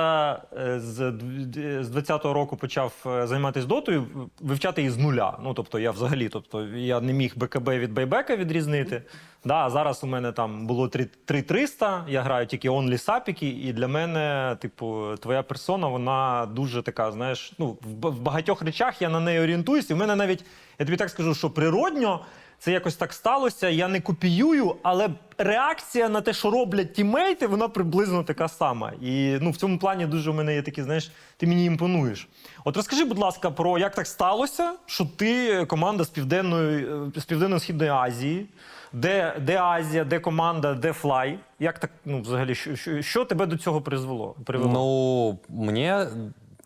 [0.57, 4.05] е, з дв- 20-го року почав е, займатися дотою,
[4.39, 5.37] вивчати її з нуля.
[5.43, 9.03] Ну тобто я взагалі, тобто я не міг БКБ від байбека відрізнити.
[9.45, 13.87] Да, зараз у мене там було 3 3300, я граю тільки онлі сапіки, і для
[13.87, 19.39] мене, типу, твоя персона, вона дуже така, знаєш, ну в багатьох речах я на неї
[19.39, 19.89] орієнтуюсь.
[19.89, 20.45] І в мене навіть,
[20.79, 22.25] я тобі так скажу, що природньо.
[22.58, 23.68] Це якось так сталося.
[23.68, 25.08] Я не копіюю, але
[25.38, 28.92] реакція на те, що роблять тімейти, вона приблизно така сама.
[29.00, 32.28] І ну, в цьому плані дуже в мене є такі, знаєш, ти мені імпонуєш.
[32.64, 37.24] От розкажи, будь ласка, про як так сталося, що ти команда з південної е, з
[37.24, 38.46] південно-східної Азії,
[38.92, 41.38] де, де Азія, де команда, де флай.
[41.58, 44.34] Як так, ну, взагалі, що, що, що тебе до цього призвело?
[44.44, 44.72] привело?
[44.72, 46.08] Ну, мне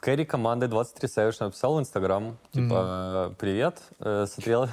[0.00, 4.68] Кэрри команды 23 Savage написал в Инстаграм, типа, привет, э, смотрел,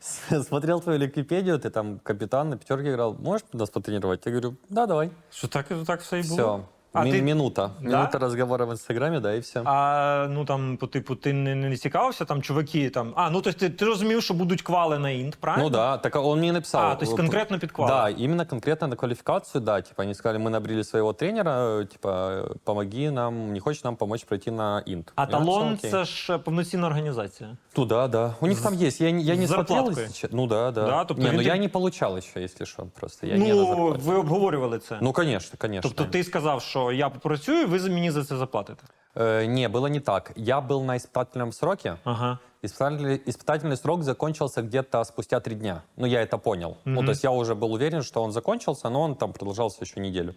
[0.48, 4.26] смотрел твою Википедию, ты там капитан на пятерке играл, можешь нас потренировать?
[4.26, 5.10] Я говорю, да, давай.
[5.30, 6.34] Що так, так все і було?
[6.34, 6.60] Все,
[6.93, 7.89] А ти- минута, Да?
[7.89, 9.61] минута разговора в Инстаграме, да, и все.
[9.65, 13.13] А ну там, по типу, ти не, не цікавився, там чуваки там.
[13.15, 15.63] А, ну тобто ти, ти розумів, що будуть квали на інт, правильно?
[15.63, 16.81] Ну да, так он мне написал.
[16.81, 17.87] А, то есть э, конкретно под квалы.
[17.87, 19.81] Да, именно конкретно на квалификацию, да.
[19.81, 23.95] Типа они сказали, мы набрили своего тренера, э, типа, э, помоги нам, не хочешь нам
[23.95, 25.11] помочь пройти на инт.
[25.15, 25.91] А Я написал, талон «Окей».
[25.91, 27.57] це ж повноцінна організація.
[27.73, 28.35] Туда, да.
[28.39, 29.01] У них там есть.
[29.01, 29.67] Я, не- я с не смотрел.
[29.67, 30.03] зарплаткой?
[30.03, 30.37] если честно.
[30.37, 30.85] Ну да, да.
[30.85, 33.27] Да, тобто не, ну він- я не получал еще, если что, просто.
[33.27, 33.99] Я не на ну, зарплате.
[34.03, 34.97] ви обговорювали це.
[35.01, 35.91] Ну, конечно, конечно.
[35.95, 38.83] тобто ти сказав, що я попрацюю, ви за мені за це заплатите.
[39.15, 40.31] Э, не, было не так.
[40.35, 41.95] Я был на испытательном сроке.
[42.03, 42.39] Ага.
[42.63, 45.81] Испытательный, испытательный срок закончился где-то спустя три дня.
[45.97, 46.77] Ну, я это понял.
[46.85, 49.99] Ну, то есть я уже был уверен, что он закончился, но он там продолжался еще
[49.99, 50.33] неделю.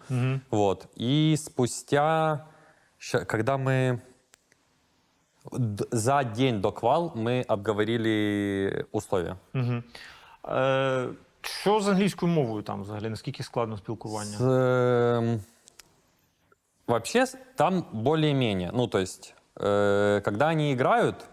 [0.51, 0.87] Вот.
[0.99, 2.45] И спустя,
[2.99, 3.99] ща- когда мы
[5.51, 9.35] д- за день до квал мы обговорили условия.
[9.55, 9.83] Угу.
[10.55, 11.07] Е,
[11.41, 13.09] що з англійською мовою там взагалі?
[13.09, 14.37] Наскільки складно спілкування?
[14.37, 15.39] С, эм,
[16.92, 17.24] Вообще
[17.56, 18.70] там более-менее.
[18.72, 21.24] Ну, то есть, э, когда они играют,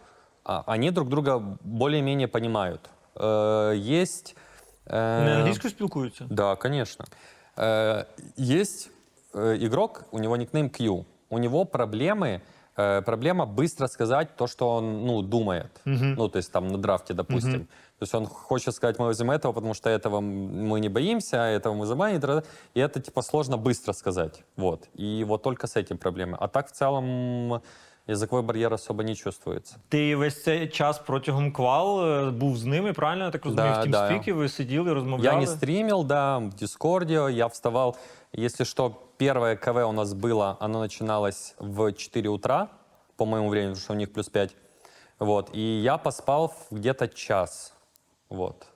[0.45, 2.89] а, они друг друга более-менее понимают.
[3.15, 4.35] Э, есть...
[4.85, 6.25] э, Не англійською спілкуються?
[6.29, 7.05] Да, конечно.
[7.57, 8.05] Э,
[8.37, 8.89] Есть
[9.33, 11.05] э, игрок, у него никнейм Q.
[11.29, 12.41] У него проблемы,
[12.78, 15.80] проблема быстро сказать то, что он ну, думает.
[16.16, 17.66] Ну, то есть там на драфте, допустим.
[17.98, 21.44] То есть он хочет сказать, мы возьмем этого, потому что этого м- мы не боимся,
[21.44, 22.16] а этого мы забаним.
[22.16, 22.42] и тра-
[22.74, 24.42] И это типа сложно быстро сказать.
[24.56, 24.88] Вот.
[24.94, 26.36] И вот только с этим проблемы.
[26.40, 27.62] А так в целом
[28.08, 29.76] языковой барьер особо не чувствуется.
[29.88, 33.24] Ти весь цей час протягом квал е, був з ними, правильно?
[33.24, 34.08] Я так розумію, Да, в да.
[34.08, 35.34] тімспікі ви сиділи, розмовляли.
[35.34, 37.14] Я не стримил, да, в Дискорде.
[37.32, 37.96] Я вставал,
[38.38, 42.68] если что, первое КВ у нас было, оно начиналось в 4 утра,
[43.16, 44.54] по моему времени, потому что у них плюс 5.
[45.18, 47.72] Вот, и я поспал в где-то час.
[48.28, 48.66] Вот.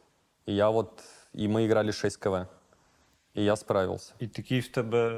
[0.46, 1.03] И я вот,
[1.34, 2.46] и мы играли 6 КВ.
[3.38, 4.13] И я справился.
[4.19, 5.11] І такий в тебе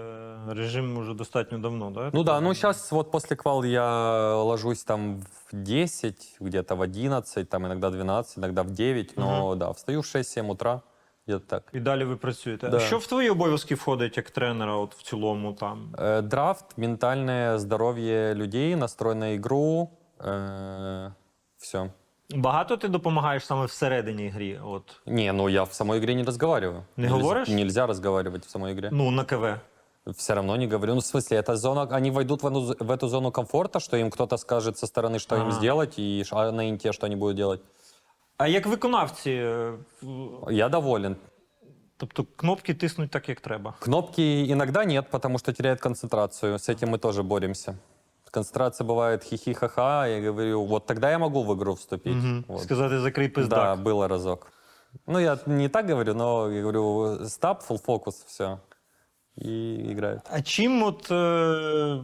[0.50, 2.12] режим уже достатньо давно, да?
[2.14, 7.50] Ну да, ну сейчас вот после квал я ложусь там в 10, где-то в 11,
[7.50, 10.82] там иногда 12, иногда в 9, но да, встаю в 6-7 утра,
[11.28, 11.64] где-то так.
[11.74, 12.70] І далі ви працюєте.
[12.70, 12.80] Да.
[12.80, 15.96] Що в твої обов'язки входить як тренера, от в цілому там?
[15.98, 19.90] Э, Драфт, ментальное здоровье людей, настрой на игру,
[21.58, 21.90] все.
[22.35, 24.61] Багато ти допомагаєш саме всередині грі?
[24.65, 26.83] От Не, ну я в самой игре не разговариваю.
[26.97, 27.49] Не Нельзя- говоришь?
[27.49, 28.89] Нельзя разговаривать в самой игре.
[28.93, 29.61] ну на КВ.
[30.07, 30.95] Все равно не говорю.
[30.95, 34.11] Ну, в смысле, это зона, они войдут в, эту- в эту зону комфорта, что им
[34.11, 35.51] кто-то скажет со стороны, что им Ага.
[35.53, 37.61] сделать, и ш- а на инте, что они будут делать.
[38.39, 39.73] А як виконавці, е,
[40.03, 41.17] в- Я доволен.
[41.97, 43.75] тобто кнопки тиснуть так, як треба.
[43.79, 46.55] Кнопки иногда нет, потому что теряет концентрацию.
[46.59, 47.75] С этим мы тоже боремся.
[48.31, 52.45] Концентрация бывает хихи-ха-ха, я говорю, вот тогда я могу в игру вступить.
[52.49, 52.63] Вот.
[52.63, 53.77] Сказати, закрий пиздак.
[53.79, 54.53] Да, было разок.
[55.07, 58.59] Ну, я не так говорю, но я говорю, стоп, full focus, все.
[59.37, 60.23] и играют.
[60.31, 61.11] А чим от.
[61.11, 62.03] Е...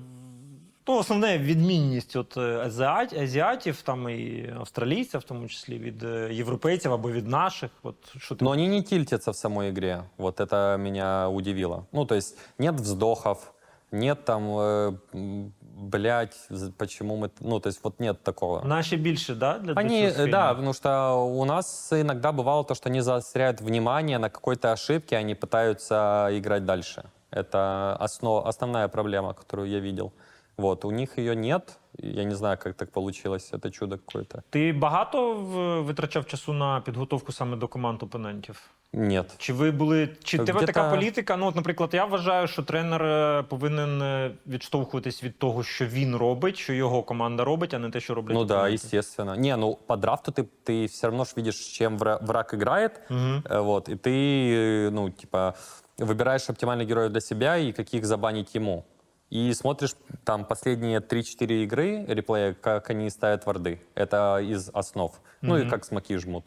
[0.88, 6.28] Ну, основне відмінність от е, азіат, азіатів, там і австралійців, в тому числі від е,
[6.32, 7.70] європейців або від наших.
[7.82, 10.02] От що ти Но они не тильтятся в самой игре.
[10.16, 11.86] Вот это меня удивило.
[11.92, 13.52] Ну, то есть нет вздохов,
[13.92, 17.30] нет там, э, м, блядь, з- почему мы...
[17.40, 18.62] Ну, то есть вот нет такого.
[18.64, 19.58] наші більше, да?
[19.58, 20.54] Для, для Они, цього э, да, схильні?
[20.54, 25.34] потому что у нас иногда бывало то, что они заостряют внимание на какой-то ошибке, они
[25.34, 27.02] пытаются играть дальше.
[27.30, 30.12] Это основ, основная проблема, которую я видел.
[30.56, 31.78] Вот, у них ее нет.
[31.98, 33.52] Я не знаю, как так получилось.
[33.52, 34.42] Это чудо какое-то.
[34.50, 38.60] Ти багато в- витрачав часу на підготовку саме до команд опонентів?
[38.92, 39.34] Нет.
[39.38, 41.36] Чи ви були чи тебе Где-то- така політика?
[41.36, 46.16] Ну, от, наприклад, я вважаю, що тренер е, повинен е, відштовхуватись від того, що він
[46.16, 48.34] робить, що його команда робить, а не те, що роблять.
[48.34, 48.74] Ну да, опоненти.
[48.74, 49.36] естественно.
[49.36, 53.00] Не, ну по драфту ты, ты все равно ж видишь, с чем вра- враг играет.
[53.10, 53.42] Мгм.
[53.50, 55.54] Э, Вот, и ты, э, ну, типа,
[55.98, 58.84] выбираешь оптимальных героев для себя и каких забанить ему.
[59.30, 63.80] И смотришь там последние 3-4 игры реплея, как они ставят варды.
[63.94, 65.12] Это из основ.
[65.40, 66.46] Ну и как смоки жмут.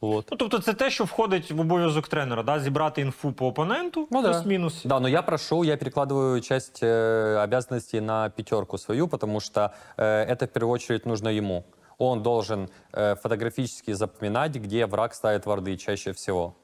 [0.00, 0.28] Вот.
[0.30, 2.60] Ну, тобто, це те, що входить в обов'язок тренера, да?
[2.60, 4.32] зібрати інфу по опоненту, Ну да.
[4.32, 4.82] плюс-мінус.
[4.84, 10.24] Да, но я прошу, я перекладываю часть э, обязанностей на пятерку свою, потому что э,
[10.24, 11.64] это в первую очередь нужно ему.
[11.98, 16.54] Он должен э, фотографически запоминать, где враг ставит варды чаще всего.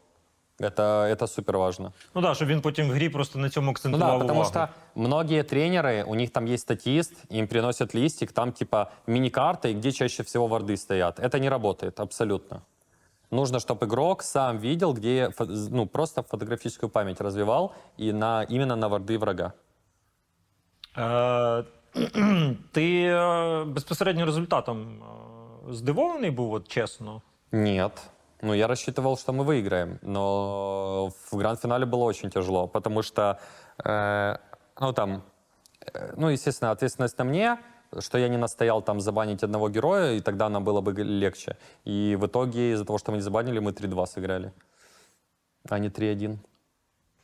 [0.61, 0.82] Это,
[1.12, 1.92] это супер важно.
[2.14, 4.50] Ну так, щоб він потім в грі просто на цьому Ну акцентував да, потому увагу.
[4.50, 9.74] что многие тренеры, у них там есть статист, им приносят листик, там типа мини-карта, и
[9.74, 11.18] где чаще всего варды стоят.
[11.18, 12.62] Это не работает абсолютно.
[13.30, 18.76] Нужно, чтобы игрок сам видел, где, фо- ну, просто фотографическую память развивал и на, именно
[18.76, 19.52] на варды врага.
[20.96, 21.64] Е,
[22.72, 25.02] ти е, безпосередньо результатом
[25.68, 27.22] е, здивований був, от чесно.
[27.52, 28.11] Нет.
[28.41, 33.39] Ну, я рассчитывал, что мы выиграем, но в гранд-финале было очень тяжело, потому что,
[33.83, 34.37] э,
[34.79, 35.23] ну, там,
[35.93, 37.57] э, ну, естественно, ответственность на мне,
[37.99, 41.57] что я не настоял там забанить одного героя, и тогда нам было бы легче.
[41.85, 44.51] И в итоге из-за того, что мы не забанили, мы 3-2 сыграли,
[45.69, 46.37] а не 3-1.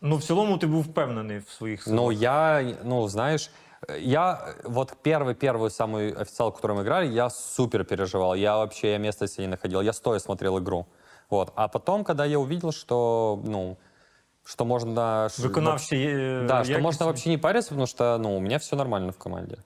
[0.02, 1.98] Ну, в цілому ти був впевнений в своїх силах.
[1.98, 3.52] Ну, я, ну, знаешь,
[4.00, 8.36] я вот первый-первый самый официал, который мы играли, я супер переживал.
[8.36, 9.82] Я вообще я места себе не находил.
[9.82, 10.86] Я стоя смотрел игру.
[11.31, 11.53] Вот.
[11.55, 13.77] А потом, когда я увидел, что, ну,
[14.45, 15.29] что можно...
[15.29, 16.83] ш- Виконавці є Да, что якісні.
[16.83, 19.57] можно вообще не париться, потому что, ну, у меня все нормально в команде.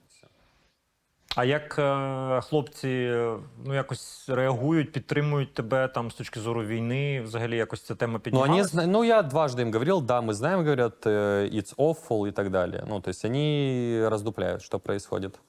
[1.35, 7.21] А як е, хлопці е, ну, якось реагують, підтримують тебе там з точки зору війни,
[7.21, 8.53] взагалі якось ця тема Ну, піднімалася?
[8.53, 12.31] они, зна- ну, я дважды им говорил, да, мы знаем, говорят, э, it's awful и
[12.31, 12.83] так далее.
[12.87, 15.39] Ну, то есть они раздупляют, что происходит.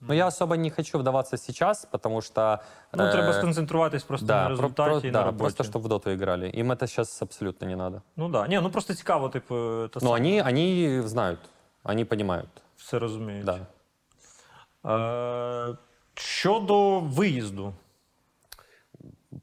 [0.00, 2.58] Но я особо не хочу вдаваться сейчас, потому что...
[2.92, 5.40] Ну, треба э, сконцентруватись просто на про- результаті про- і да, на роботі.
[5.40, 6.50] просто что в доту играли.
[6.54, 8.02] Им это сейчас абсолютно не надо.
[8.16, 8.28] Ну.
[8.28, 8.46] Да.
[8.46, 9.54] Ні, ну просто цікаво, типу,
[9.88, 11.38] та Но саме, они, они знают,
[11.84, 12.48] они понимают.
[12.76, 13.44] все розуміють.
[13.44, 13.58] Да.
[15.70, 15.76] Е,
[16.14, 17.72] щодо виїзду.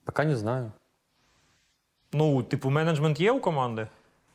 [0.06, 0.72] Пока не знаю.
[2.14, 3.88] Ну, типу, менеджмент є у команди?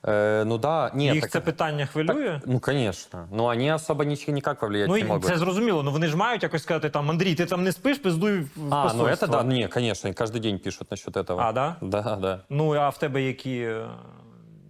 [0.03, 1.15] Э, ну да, нет.
[1.15, 2.33] Їх так- це питання хвилює?
[2.33, 3.27] так, ну, конечно.
[3.31, 5.25] Но они особо ничего никак повлиять ну, не і могут.
[5.25, 8.39] це зрозуміло, ну вони ж мають якось сказати там, Андрій, ти там не спиш, пиздуй
[8.39, 9.27] в А, ну это посольство».
[9.27, 11.39] да, не, конечно, каждый день пишут насчет этого.
[11.39, 11.75] А, да?
[11.81, 12.39] Да, да.
[12.49, 13.87] Ну, а в тебе які, е,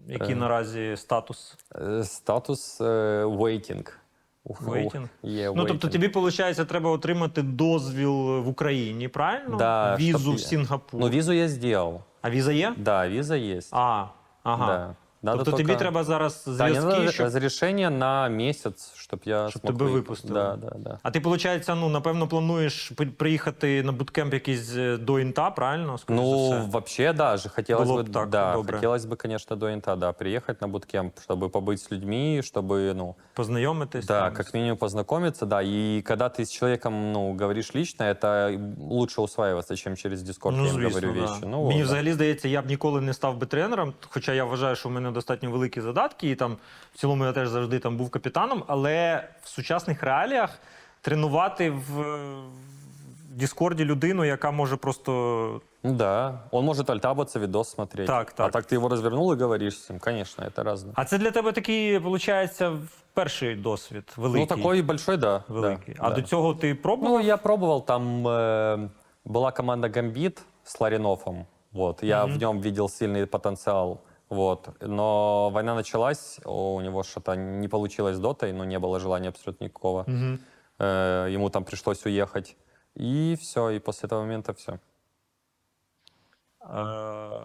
[0.08, 0.36] який Е.
[0.36, 1.58] наразі статус?
[1.72, 3.90] Э, Статус э, waiting.
[4.46, 5.08] Waiting?
[5.24, 5.92] Yeah, Ну, тобто waiting.
[5.92, 9.58] тобі, виходить, треба отримати дозвіл в Україні, правильно?
[9.58, 11.02] Да, Візу чтоб в я- Сінгапур.
[11.02, 12.02] Ну, визу я сделал.
[12.22, 12.74] А віза є?
[12.78, 13.70] Да, виза есть.
[13.72, 14.06] А,
[14.44, 14.68] ага.
[14.68, 14.96] Да.
[15.23, 17.25] Надо тобто тобі треба зараз мне зв'язки, надо щоб...
[17.25, 19.94] разрешение на месяц, чтобы я Чтоб смог тебя выехать.
[20.10, 20.34] выпустили.
[20.34, 21.00] Да, да, да.
[21.04, 25.98] А ти, виходить, ну, напевно, плануєш при- приїхати на буткемп якийсь е, до інта, правильно?
[25.98, 26.60] Скоріш за Ну, все?
[26.72, 28.76] вообще, да, же хотелось Было бы, б так, да, добре.
[28.78, 33.16] хотелось бы, конечно, до Инта, да, приехать на буткемп, чтобы побыть с людьми, чтобы, ну,
[33.34, 34.06] Познайомитись.
[34.06, 34.34] да, там.
[34.36, 38.60] как минимум познакомиться, да, и когда ты с человеком, ну, говоришь лично, это
[38.90, 41.32] лучше усваиваться, чем через Дискорд, Ну, я им звісно, говорю да.
[41.32, 41.46] вещи.
[41.46, 41.84] Ну, Мені вот, да.
[41.84, 45.12] взагалі здається, я б ніколи не став би тренером, хоча я вважаю, що в мене
[45.12, 46.58] достатньо великі задатки, і там
[46.94, 48.64] в цілому я теж завжди там був капітаном.
[48.68, 50.60] Але в сучасних реаліях
[51.02, 58.08] тренувати в, в Діскорді людину, яка може просто Ну, да, он может альтабаться, видос смотреть.
[58.08, 58.52] Так, А так.
[58.52, 60.94] так ты его развернул и говоришь с ним, конечно, это разное.
[60.96, 62.62] А це для тебе такий, виходить,
[63.14, 64.48] перший досвід великий.
[64.50, 65.44] Ну, такой большой, да.
[65.48, 65.94] великий.
[65.94, 66.16] да, а да.
[66.16, 67.14] до цього ти пробував?
[67.14, 68.90] Ну, я пробовал, там э,
[69.26, 74.00] была команда Гамбит с Ларинофом, вот, я в нем видел сильный потенциал,
[74.30, 79.30] вот, но война началась, у него что-то не получилось с дотой, но не было желания
[79.30, 80.40] абсолютно никакого, Мгм.
[80.80, 82.56] Э, ему там пришлось уехать,
[82.96, 84.80] и все, и после этого момента все.
[86.62, 87.42] Е,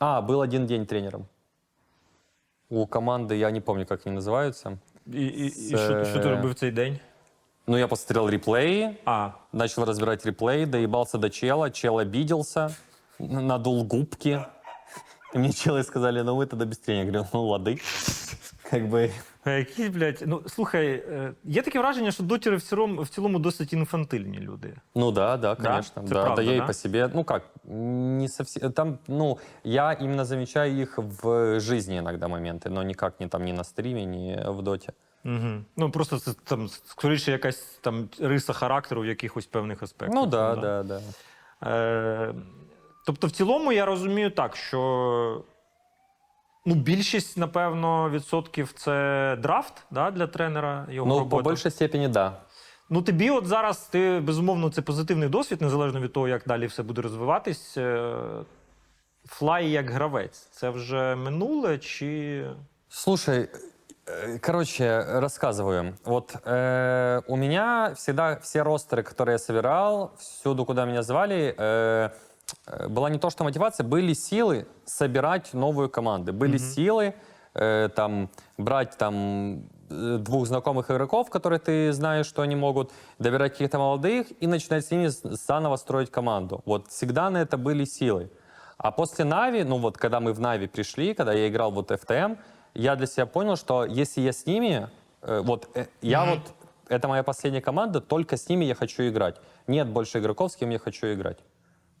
[0.00, 1.26] А, был один день тренером.
[2.70, 4.78] У команды, я не помню, как они называются.
[5.06, 6.98] І, і, і Це- що, що ти робив в цей день?
[7.66, 12.70] Ну, я посмотрел реплеи, А, начал разбирать реплей, доебался до чела, чел обиделся,
[13.18, 14.40] надул губки.
[15.34, 16.98] И мне челы сказали, ну вы тогда быстрее.
[16.98, 17.80] Я говорю, ну лады.
[18.70, 19.10] Как бы,
[19.46, 23.38] е, які, блядь, ну слухай, е, є таке враження, що дотери в цілому, в цілому
[23.38, 24.74] досить інфантильні люди.
[24.94, 26.02] ну да, да, конечно.
[26.02, 26.64] Это Да, правда, да, я да?
[26.64, 31.98] и по себе, ну как, не совсем, там, ну, я именно замечаю их в жизни
[31.98, 34.92] иногда моменты, но никак не там, ни на стриме, ни в доте.
[35.24, 35.64] Угу.
[35.76, 40.14] Ну просто це там скоріше якась там риса характеру в якихось певних аспектах.
[40.14, 41.00] Ну да, да, да.
[41.62, 42.34] Е,
[43.06, 45.44] тобто, в цілому я розумію так, що
[46.66, 50.86] ну, більшість, напевно, відсотків це драфт да, для тренера.
[50.90, 51.36] Його Ну, робота.
[51.36, 52.32] по большей степени, да.
[52.90, 56.82] Ну, тобі, от зараз ти безумовно, це позитивний досвід, незалежно від того, як далі все
[56.82, 57.76] буде розвиватись.
[57.76, 58.14] Е,
[59.26, 60.38] Флай як гравець.
[60.38, 62.44] Це вже минуле чи.
[62.88, 63.48] Слушай,
[64.06, 65.92] э, короче, рассказываю.
[66.04, 72.10] Вот э, у меня всегда все ростеры, которые я собирал, всюду, куда меня звали, э,
[72.10, 72.10] э,
[72.87, 76.31] была не то что мотивация, были силы собирать новые команды.
[76.31, 77.13] Были силы
[77.53, 83.53] э, там брать там э, двух знакомых игроков, которые ты знаешь, что они могут, добирать
[83.53, 86.61] каких-то молодых и начинать с ними заново строить команду.
[86.65, 88.29] Вот всегда на это были силы.
[88.77, 92.37] А после Нави, ну вот когда мы в Нави пришли, когда я играл вот FTM,
[92.73, 94.89] я для себя понял, что если я с ними,
[95.21, 96.39] э, вот э, я вот,
[96.89, 99.37] это моя последняя команда, только с ними я хочу играть.
[99.67, 101.37] Нет больше игроков, с кем я хочу играть.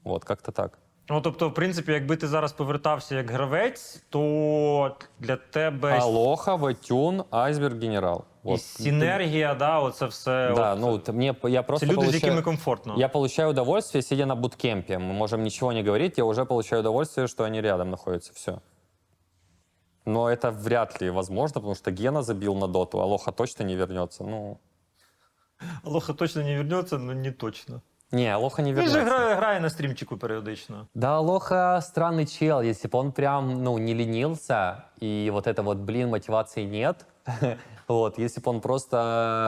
[0.04, 0.78] Вот, как-то так.
[1.10, 7.24] Ну, тобто, в принципі, якби ти зараз повертався як гравець, то для тебе Алоха, Ватюн,
[7.30, 8.24] Айсберг, Генерал.
[8.44, 8.62] і Вот.
[8.62, 10.52] синергія, да, оце все.
[10.56, 12.94] Да, от, ну т- мне, я це просто люди, з получаю- якими комфортно.
[12.98, 14.96] Я получаю удовольствие, сидя на буткемпе.
[14.96, 18.32] Мы можем ничего не говорить, я уже получаю удовольствие, что они рядом находятся.
[18.34, 18.60] Все.
[20.06, 23.76] Но это вряд ли возможно, потому что Гена забил на доту, а Лоха точно не
[23.76, 24.24] вернется.
[24.24, 24.58] Ну,
[25.84, 27.80] Лоха точно не вернеться, але не точно.
[28.12, 28.98] не, Алоха не Він вернется.
[29.00, 30.86] же грає, грає на стрімчику періодично.
[30.94, 32.62] Да, Лоха странный чел.
[32.62, 37.06] Если бы он прям, ну, не ленился, и вот это вот, блин, мотивации нет,
[37.88, 38.96] вот, если бы он просто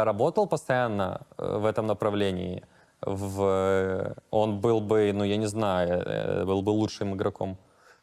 [0.04, 2.62] работал постоянно э, в этом направлении,
[3.02, 7.56] в, э, он был бы, ну, я не знаю, э, был бы лучшим игроком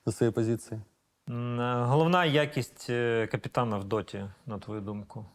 [0.06, 0.82] на своей позиции.
[1.30, 5.26] М, е, Головна якість е, капітана в доті, на твою думку.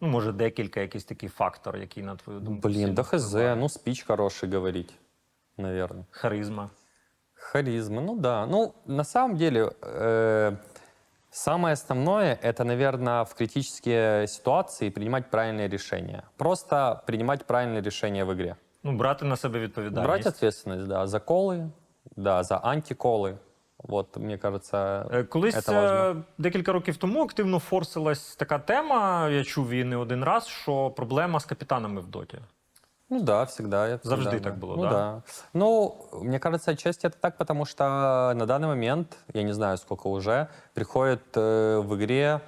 [0.00, 2.68] Ну, може, декілька якийсь такий фактор, який, на твою думку.
[2.68, 3.56] Блин, сильно да хз, впливає.
[3.56, 4.94] ну, спич хороший говорить,
[5.56, 6.04] наверное.
[6.10, 6.70] Харизма.
[7.34, 8.46] Харизма, ну да.
[8.46, 10.56] Ну, на самом деле, э,
[11.30, 16.22] самое основное — это, наверное, в критические ситуации принимать правильные решения.
[16.36, 18.56] Просто принимать правильные решения в игре.
[18.82, 20.06] Ну, брати на себе відповідальність.
[20.06, 21.70] Брать ответственность, да, за колы,
[22.16, 23.38] да, за антиколы.
[23.78, 26.20] Вот, мне кажется, Е, Колись это важно.
[26.20, 29.28] е, декілька років тому активно форсилась така тема.
[29.28, 32.38] Я чув її не один раз, що проблема з капітанами в доті.
[33.10, 33.88] Ну да, всегда.
[33.88, 34.50] я всегда, Завжди да.
[34.50, 35.22] так было, ну, да?
[35.54, 37.84] Ну, мне кажется, отчасти это так, потому что
[38.34, 42.40] на данный момент, я не знаю, сколько уже, приходит э, в игре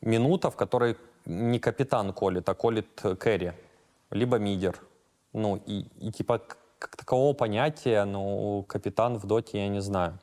[0.00, 0.96] минута, в которой
[1.26, 3.52] не капитан колет, а колет э, кэрри,
[4.10, 4.78] либо мидер.
[5.34, 10.18] Ну, и, и типа к- как такового понятия, ну, капитан в доте я не знаю.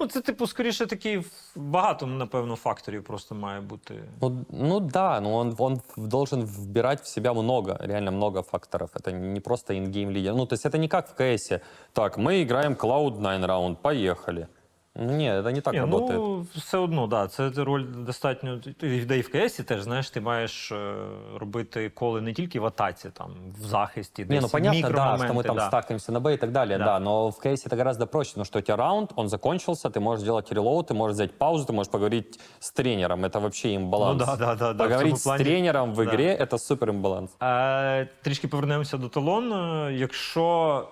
[0.00, 4.04] Ну, це, типу, скоріше такий в- багато, напевно, факторів просто має бути.
[4.22, 8.90] Ну, ну да, но он, он в- должен вбирать в себя много, реально много факторов.
[8.94, 10.34] Это не просто ингейм лидер.
[10.34, 11.52] Ну, то есть это не как в КС.
[11.92, 14.46] Так, мы играем Cloud9 раунд, поехали.
[15.00, 16.20] Ну, Не, это не так Ні, работает.
[16.20, 18.58] ну, все одно, да, це роль достатньо.
[18.80, 20.94] Ти да і в КСі теж, знаєш, ти маєш е,
[21.40, 25.26] робити коли не тільки в атаці, там, в захисті, Не, десь ну понятно, да, мікромоменти,
[25.26, 25.66] что мы там да.
[25.66, 26.84] стакаемся на Б и так далее, Да.
[26.84, 26.98] да.
[27.00, 30.22] но в кейсе это гораздо проще, потому что у тебя раунд, он закончился, ты можешь
[30.22, 34.20] сделать релоуд, ты можешь взять паузу, ты можешь поговорить с тренером, это вообще имбаланс.
[34.20, 36.02] Ну да, да, да, да, в Поговорить цьому с плані- тренером в да.
[36.02, 37.30] игре, это супер имбаланс.
[37.42, 39.52] Е, трішки повернемося до талон.
[39.52, 40.86] Е, Якщо але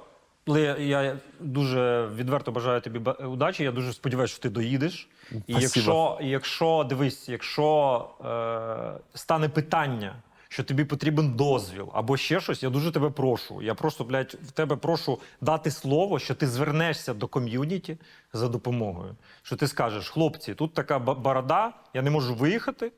[0.48, 5.10] я- я дуже відверто бажаю тобі удачі, я дуже сподіваюся, що ти доїдеш.
[5.32, 10.16] І якщо, якщо дивись, якщо е, стане питання,
[10.50, 13.62] що тобі потрібен дозвіл або ще щось, я дуже тебе прошу.
[13.62, 17.98] Я просто, блядь, в тебе прошу дати слово, що ти звернешся до ком'юніті
[18.34, 19.16] за допомогою.
[19.44, 22.92] Що ти скажеш, хлопці, тут така борода, я не можу виїхати,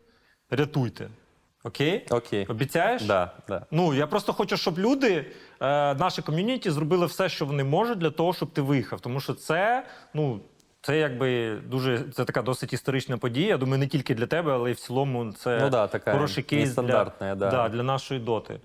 [0.50, 1.10] рятуйте.
[1.64, 2.06] Окей?
[2.10, 2.46] Окей.
[2.46, 3.04] Обіцяєш?
[3.04, 3.66] Да, да.
[3.72, 5.26] Ну я просто хочу, щоб люди, е,
[5.96, 9.02] наше ком'юніті, зробили все, що вони можуть для того, щоб ти виїхав.
[9.02, 10.40] Тому що це, ну,
[10.82, 13.48] це якби дуже це така досить історична подія.
[13.48, 16.44] Я думаю, не тільки для тебе, але й в цілому це Ну да, така хороший
[16.44, 17.36] кейс для, да.
[17.36, 18.60] Да, для нашої доти.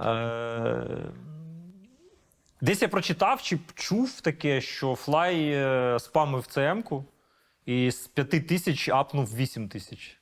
[0.00, 0.84] Е,
[2.60, 7.04] десь я прочитав чи чув таке, що Флай е, спамив ЦМ-ку.
[7.66, 10.18] і з 5 тисяч апнув 8 тисяч.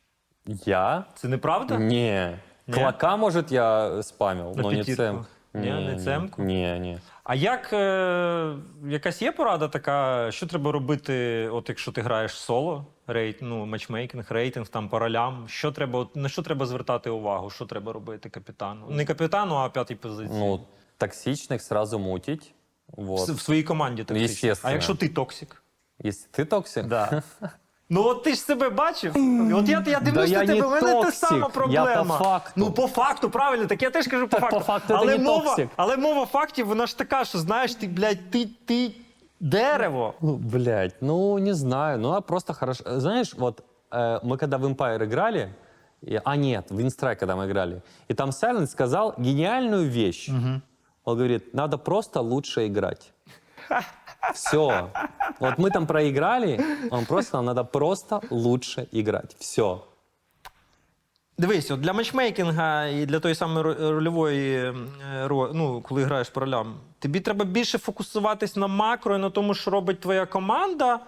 [0.47, 1.05] Я?
[1.15, 1.79] Це неправда?
[1.79, 2.39] Не.
[2.67, 2.75] Не?
[2.77, 4.97] Клока, может, я спамил, На но не пятитку?
[5.03, 5.27] цем.
[5.55, 6.43] Не, не цемку?
[6.43, 7.01] Не, не.
[7.25, 8.55] А як е,
[8.89, 14.27] якась є порада така, що треба робити, от якщо ти граєш соло, рейт, ну, матчмейкінг,
[14.33, 17.51] рейтинг там по ролям, що треба, от, на що треба звертати увагу?
[17.51, 18.87] Що треба робити капітану?
[18.91, 20.39] Не капітану, а п'ятій позиції.
[20.39, 20.61] Ну,
[21.01, 22.55] токсичных сразу мутить.
[22.89, 23.29] в, Вот.
[23.29, 24.55] в своїй команді токсично.
[24.63, 25.63] А якщо ти токсик?
[26.05, 27.23] Если ты токсик, Да.
[27.90, 29.12] Ну от ти ж себе бачив.
[29.56, 32.18] От я, я дивлюсь я на тебе, не у мене та токсик, сама я проблема.
[32.18, 32.52] по факту.
[32.56, 34.58] Ну, по факту, правильно, так я теж кажу по Так факту.
[34.58, 35.70] по факту це але, не мова, токсик.
[35.76, 38.92] але мова фактів, вона ж така, що знаєш, ти, блядь, ти, ти
[39.40, 40.14] дерево.
[40.22, 42.84] Ну, блядь, ну не знаю, ну а просто хорошо.
[43.00, 45.50] Знаешь, вот э, мы когда в Empire играли,
[46.04, 47.82] и- а нет, в Instrike, когда мы играли,
[48.12, 50.30] и там Silent сказал гениальную вещь.
[51.04, 53.12] Он говорит, надо просто лучше играть.
[54.35, 54.91] Все.
[55.41, 56.61] Вот мы там проиграли,
[56.91, 59.37] он просто, нам надо просто лучше играть.
[59.39, 59.79] Все.
[61.39, 64.75] Дивись, от для матчмейкінга і для тої самої ро- рольової, е,
[65.27, 69.55] ро- ну, коли граєш по ролям, тобі треба більше фокусуватись на макро і на тому,
[69.55, 71.01] що робить твоя команда,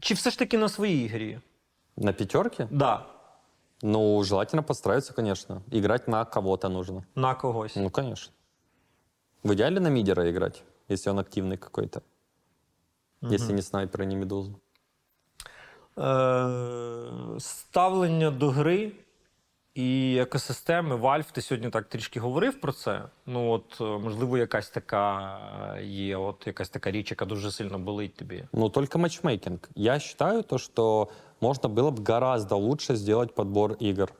[0.00, 1.38] чи все ж таки на своїй грі?
[1.96, 2.68] На пятерке?
[2.70, 3.06] Да,
[3.82, 5.60] Ну, желательно подстраиваться, конечно.
[5.72, 7.04] Играть на кого-то нужно.
[7.14, 7.76] на когось.
[7.76, 8.32] Ну, конечно.
[9.42, 12.00] В идеале на мидера играть, если он активный какой-то
[13.23, 14.51] Если не снайпер и не медуза.
[15.97, 18.91] Е, ставлення до гри
[19.75, 23.03] і екосистеми Valve, ти сьогодні так трішки говорив про це.
[23.25, 25.37] Ну, от, е, можливо, якась така
[25.77, 28.43] е, є, от якась така річ, яка дуже сильно болить тобі.
[28.53, 29.59] Ну, только матчмейкинг.
[29.75, 31.07] Я считаю то, что
[31.41, 34.13] можно было бы гораздо лучше сделать подбор игр.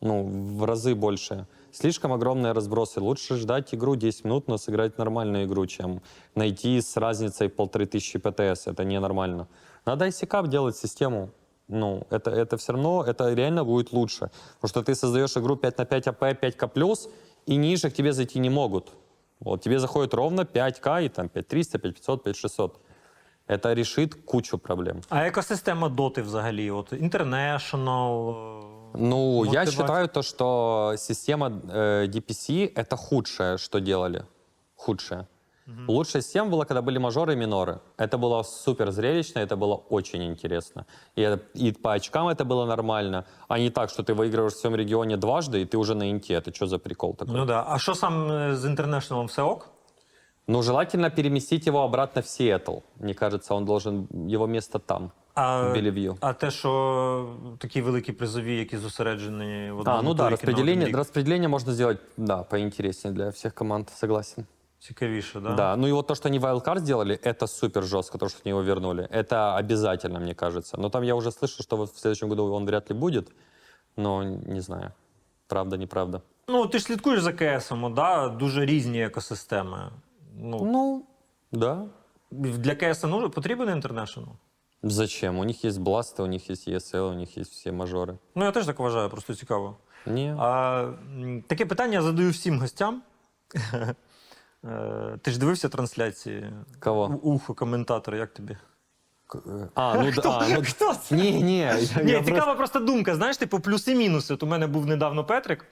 [0.00, 0.24] Ну,
[0.56, 1.46] в разы больше.
[1.75, 3.01] Слишком огромные разбросы.
[3.01, 6.01] Лучше ждать игру 10 минут, но сыграть нормальную игру, чем
[6.33, 8.67] найти с разницей полторы тысячи ПТС.
[8.67, 9.47] Это ненормально.
[9.85, 11.31] Надо ICCAP делать систему.
[11.67, 14.29] Ну, это, это все равно, это реально будет лучше.
[14.53, 17.09] Потому что ты создаешь игру 5 на 5 АП, 5К+,
[17.45, 18.93] и ниже к тебе зайти не могут.
[19.41, 22.79] Вот тебе заходит ровно 5К и там 5300, 5500, 5600.
[23.47, 25.01] Это решит кучу проблем.
[25.09, 26.71] А екосистема доти взагалі?
[26.71, 28.84] От International.
[28.97, 29.71] Ну, я Мотивация.
[29.71, 34.23] считаю то, что система э, DPC— это худшее, что делали.
[34.75, 35.27] Худшее.
[35.87, 37.79] Лучшая система была, когда были мажоры и миноры.
[37.97, 40.85] Это было супер зрелищно, это было очень интересно.
[41.15, 44.59] И, это- и по очкам это было нормально, а не так, что ты выигрываешь в
[44.59, 46.35] своем регионе дважды, и ты уже на инте.
[46.35, 47.33] Это что за прикол такой?
[47.35, 47.65] Ну да.
[47.67, 49.69] А що сам е, з International все ок?
[50.47, 52.77] Ну, желательно переместить его обратно в Сиэтл.
[52.99, 54.07] Мне кажется, он должен...
[54.33, 56.16] Его место там, А, в Белевью.
[56.20, 60.76] а те, що такі великі призові, які зосереджені в одному А, ну да, турі, распределение,
[60.76, 64.46] на один рік, распределение можно сделать, да, поинтереснее для всех команд, согласен.
[64.80, 65.54] цікавіше, да?
[65.54, 68.50] Да, ну и вот то, что они Wildcard сделали, это супер жестко, то, что они
[68.50, 69.08] его вернули.
[69.12, 70.76] Это обязательно, мне кажется.
[70.78, 73.28] Но там я уже слышу, что вот в следующем году он вряд ли будет,
[73.96, 74.92] но не знаю,
[75.46, 76.22] правда, неправда.
[76.48, 78.28] Ну, ти ж слідкуєш за КСом, да?
[78.28, 79.90] дуже різні екосистеми.
[80.36, 81.04] Ну, Ну,
[81.52, 81.86] да.
[82.30, 84.28] для КС ну, потрібен International?
[84.89, 85.39] Зачем?
[85.39, 88.17] У них есть бласты, у них есть ESL, у них есть все мажоры.
[88.35, 89.77] Ну, я теж так вважаю, просто цікаво.
[90.05, 90.35] Не.
[90.39, 90.81] А,
[91.17, 93.01] м, таке питання я задаю всім гостям.
[94.65, 96.49] Е, Ти ж дивився трансляції?
[96.79, 97.05] Кого?
[97.23, 98.57] У- Ухо, коментатор, як тобі?
[99.75, 100.21] А, ну да.
[100.29, 101.15] а, ну, Хто це?
[101.15, 101.57] Не, не.
[101.57, 103.15] я- Ні, я цікава просто думка.
[103.15, 104.33] Знаєш, типу, плюси-мінуси.
[104.33, 105.65] От у мене був недавно Петрик.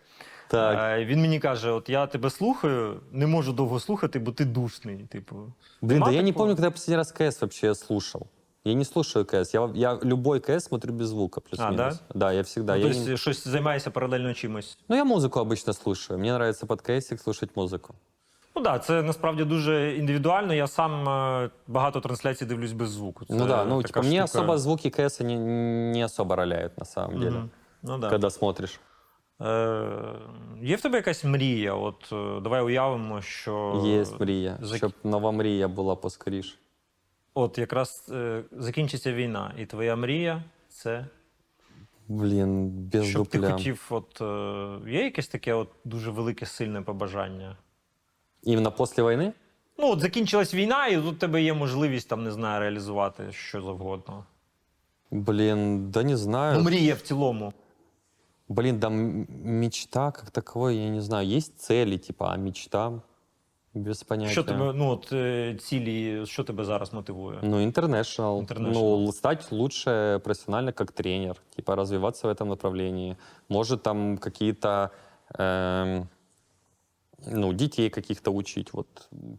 [0.48, 1.00] Так.
[1.00, 4.98] Е, Він мені каже: от я тебе слухаю, не можу довго слухати, бо ти душний.
[4.98, 5.36] Типу.
[5.82, 6.44] Блин, Нема да я не такого?
[6.44, 8.28] помню, когда я последний раз КС вообще слушал.
[8.65, 9.55] Я не слушаю КС.
[9.55, 11.77] Я, я любой КС смотрю без звука, плюс-минус.
[11.77, 11.99] да?
[12.15, 12.77] Да, я всегда.
[12.77, 14.79] Ну, я тобто не- щось займаєшся паралельно чимось.
[14.89, 16.19] Ну, я музыку обычно слушаю.
[16.19, 17.95] Мне нравится под КСик слушать музыку.
[18.57, 20.55] Ну так, да, це насправді дуже індивідуально.
[20.55, 23.25] Я сам е, багато трансляцій дивлюсь без звуку.
[23.25, 24.39] Це ну да, ну така типа мне штука.
[24.39, 25.37] особо звуки КС не,
[25.93, 27.51] не особо роляют на самом деле, Мгм.
[27.83, 28.11] Ну, да.
[28.11, 28.81] когда смотришь.
[29.41, 29.89] Е,
[30.63, 31.75] є в тебе якась мрія?
[31.75, 36.55] От е, давай уявимо, що Есть мрія, зак- щоб нова мрія була поскоріше.
[37.34, 41.06] от якраз е, закінчиться війна, і твоя мрія це
[42.08, 43.52] Блін, без щоб ти дупля.
[43.54, 47.58] хотів, от е, є якесь таке от дуже велике сильне побажання?
[48.44, 49.34] Іменно після війни?
[49.78, 53.62] Ну, от закінчилась війна, і тут у тебе є можливість там, не знаю, реалізувати що
[53.62, 54.26] завгодно.
[55.12, 56.58] Блін, да не знаю.
[56.58, 57.54] Ну, мрія в цілому.
[58.50, 61.30] Блин, да м- мечта как таковой, я не знаю.
[61.38, 63.02] Есть цели, типа, а мечта
[63.75, 64.33] без понятия.
[64.33, 67.39] Що тебе, ну от е, цілі, що тебе зараз мотивує?
[67.43, 68.47] Ну, international.
[68.47, 68.73] International.
[68.73, 73.17] Ну, л- стать лучше профессионально как тренер, типа развиваться в этом направлении.
[73.49, 74.91] Может, там какие-то,
[75.39, 76.07] эм,
[77.27, 78.87] ну, детей каких-то учить, вот,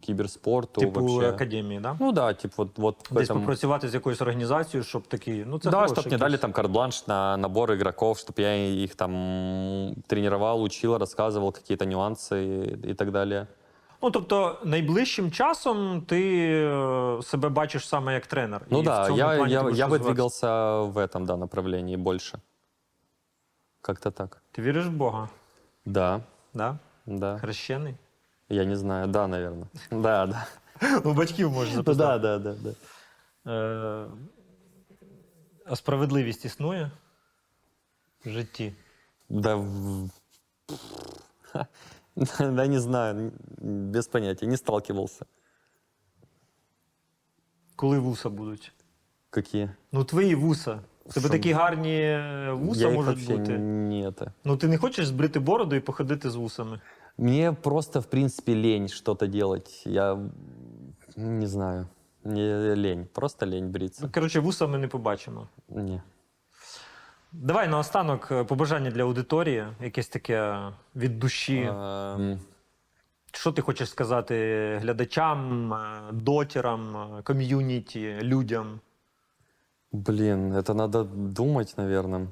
[0.00, 1.28] киберспорту Типу вообще.
[1.28, 1.96] академії, да?
[2.00, 3.34] Ну да, типа вот, вот в Десь этом...
[3.40, 5.44] попрацювати з якоюсь організацією, щоб такі.
[5.46, 8.82] Ну, це да, хороший чтобы мне дали якийсь- там карт-бланш на набор игроков, чтобы я
[8.84, 13.46] их там тренировал, учил, рассказывал какие-то нюансы и, и так далее.
[14.01, 18.61] Ну, тобто, найближчим часом ти е, себе бачиш саме як тренер.
[18.69, 22.39] Ну І да, я, плані я, я бы двигался в этом, да, направлении больше.
[23.81, 24.41] Как-то так.
[24.51, 25.29] Ти віриш в Бога?
[25.85, 26.21] Да,
[26.53, 26.77] Да?
[27.05, 27.37] да.
[27.37, 27.95] Хрещений?
[28.49, 29.67] Я не знаю, да, наверное.
[29.91, 30.45] Да, да.
[31.09, 32.19] У батьків можеш Ну записати.
[32.21, 32.55] да, да, да,
[33.45, 33.51] да.
[33.51, 34.07] Е,
[35.65, 36.91] а справедливість існує
[38.25, 38.73] в житті?
[39.29, 40.09] Да, в-
[42.38, 45.26] да не знаю, без понятия, не сталкивался.
[47.76, 48.72] Коли вуса будуть?
[49.30, 49.70] Какие?
[49.92, 50.80] Ну, твої вуса.
[51.04, 51.32] У тебе Що?
[51.32, 53.58] такі гарні е, вуса я их можуть вообще бути.
[53.58, 54.32] не это.
[54.44, 56.80] Ну, ти не хочеш збрити бороду і походити з вусами?
[57.18, 59.86] Мне просто, в принципе, лень что-то делать.
[59.86, 60.18] Я
[61.16, 61.86] не знаю,
[62.24, 64.02] мне лень, просто лень бриться.
[64.04, 65.48] Ну, коротше, вуса ми не побачимо.
[65.68, 66.02] Не.
[67.41, 71.69] Давай наостанок е, побажання для аудиторії, якесь таке від душі.
[71.69, 72.39] Эм,
[73.31, 74.35] Що ти хочеш сказати
[74.81, 78.79] глядачам, е, дотерам, е, ком'юніті, людям?
[79.91, 82.27] Блин, это надо думать, наверное,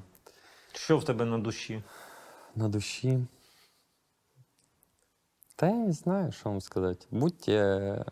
[0.72, 1.82] Що в тебе на душі?
[2.56, 3.26] на души.
[5.58, 7.06] Да я не знаю, что вам сказать.
[7.10, 8.04] Будьте...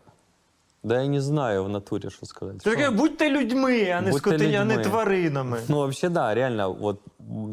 [0.83, 2.57] Да я не знаю в натуре, что сказать.
[2.63, 4.83] Ти Что- будьте людьми, а не Будьте скотині, а не людьми.
[4.83, 5.59] тваринами.
[5.67, 7.01] Ну, вообще, да, реально, вот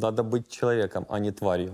[0.03, 1.73] надо быть человеком, а не тварью.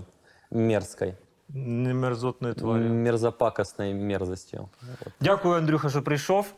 [0.51, 1.13] Мерзкой.
[1.49, 2.83] Не мерзотною тварю.
[2.83, 4.69] Мерзопакостной мерзостью.
[5.21, 6.53] Дякую, Андрюха, що прийшов.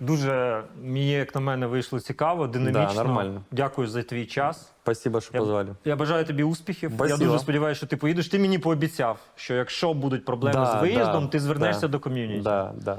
[0.00, 2.94] Дуже мені, як на мене, вийшло цікаво, динамічно.
[2.94, 3.42] Да, нормально.
[3.50, 4.72] Дякую за твій час.
[4.82, 5.68] Спасибо, Я, позвали.
[5.84, 6.92] я бажаю тобі успіхів.
[7.08, 8.28] Я дуже сподіваюся, що ти поїдеш.
[8.28, 11.88] Ти мені пообіцяв, що якщо будуть проблеми Да, з виїздом, да, ти звернешся да.
[11.88, 12.40] до ком'юніті.
[12.42, 12.98] Да, да.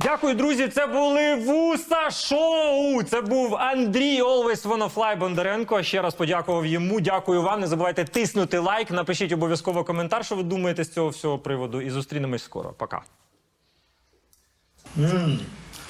[0.00, 0.68] Дякую, друзі.
[0.68, 3.02] Це були Вуса Шоу.
[3.02, 5.82] Це був Андрій Always Wanna Fly Бондаренко.
[5.82, 7.00] Ще раз подякував йому.
[7.00, 7.60] Дякую вам.
[7.60, 8.90] Не забувайте тиснути лайк.
[8.90, 11.80] Напишіть обов'язково коментар, що ви думаєте з цього всього приводу.
[11.80, 12.72] І зустрінемось скоро.
[12.72, 13.02] Пока.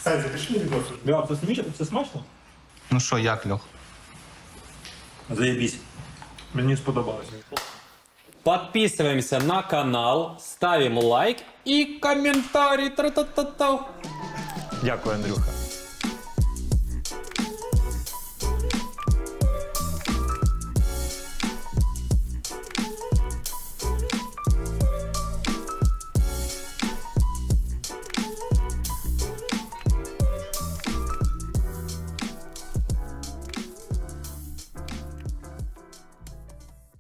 [0.03, 0.83] Сань, запиши мені відос.
[1.05, 1.65] Бля, це смачно?
[1.79, 2.25] Це смачно?
[2.91, 3.61] Ну що, як Льох?
[5.31, 5.77] Заєбісь.
[6.55, 7.27] Мені сподобалось.
[8.49, 11.37] Подписываемся на канал, ставим лайк
[11.67, 12.89] и комментарий.
[12.89, 13.79] Та -та -та -та.
[14.83, 15.68] Дякую, Андрюха.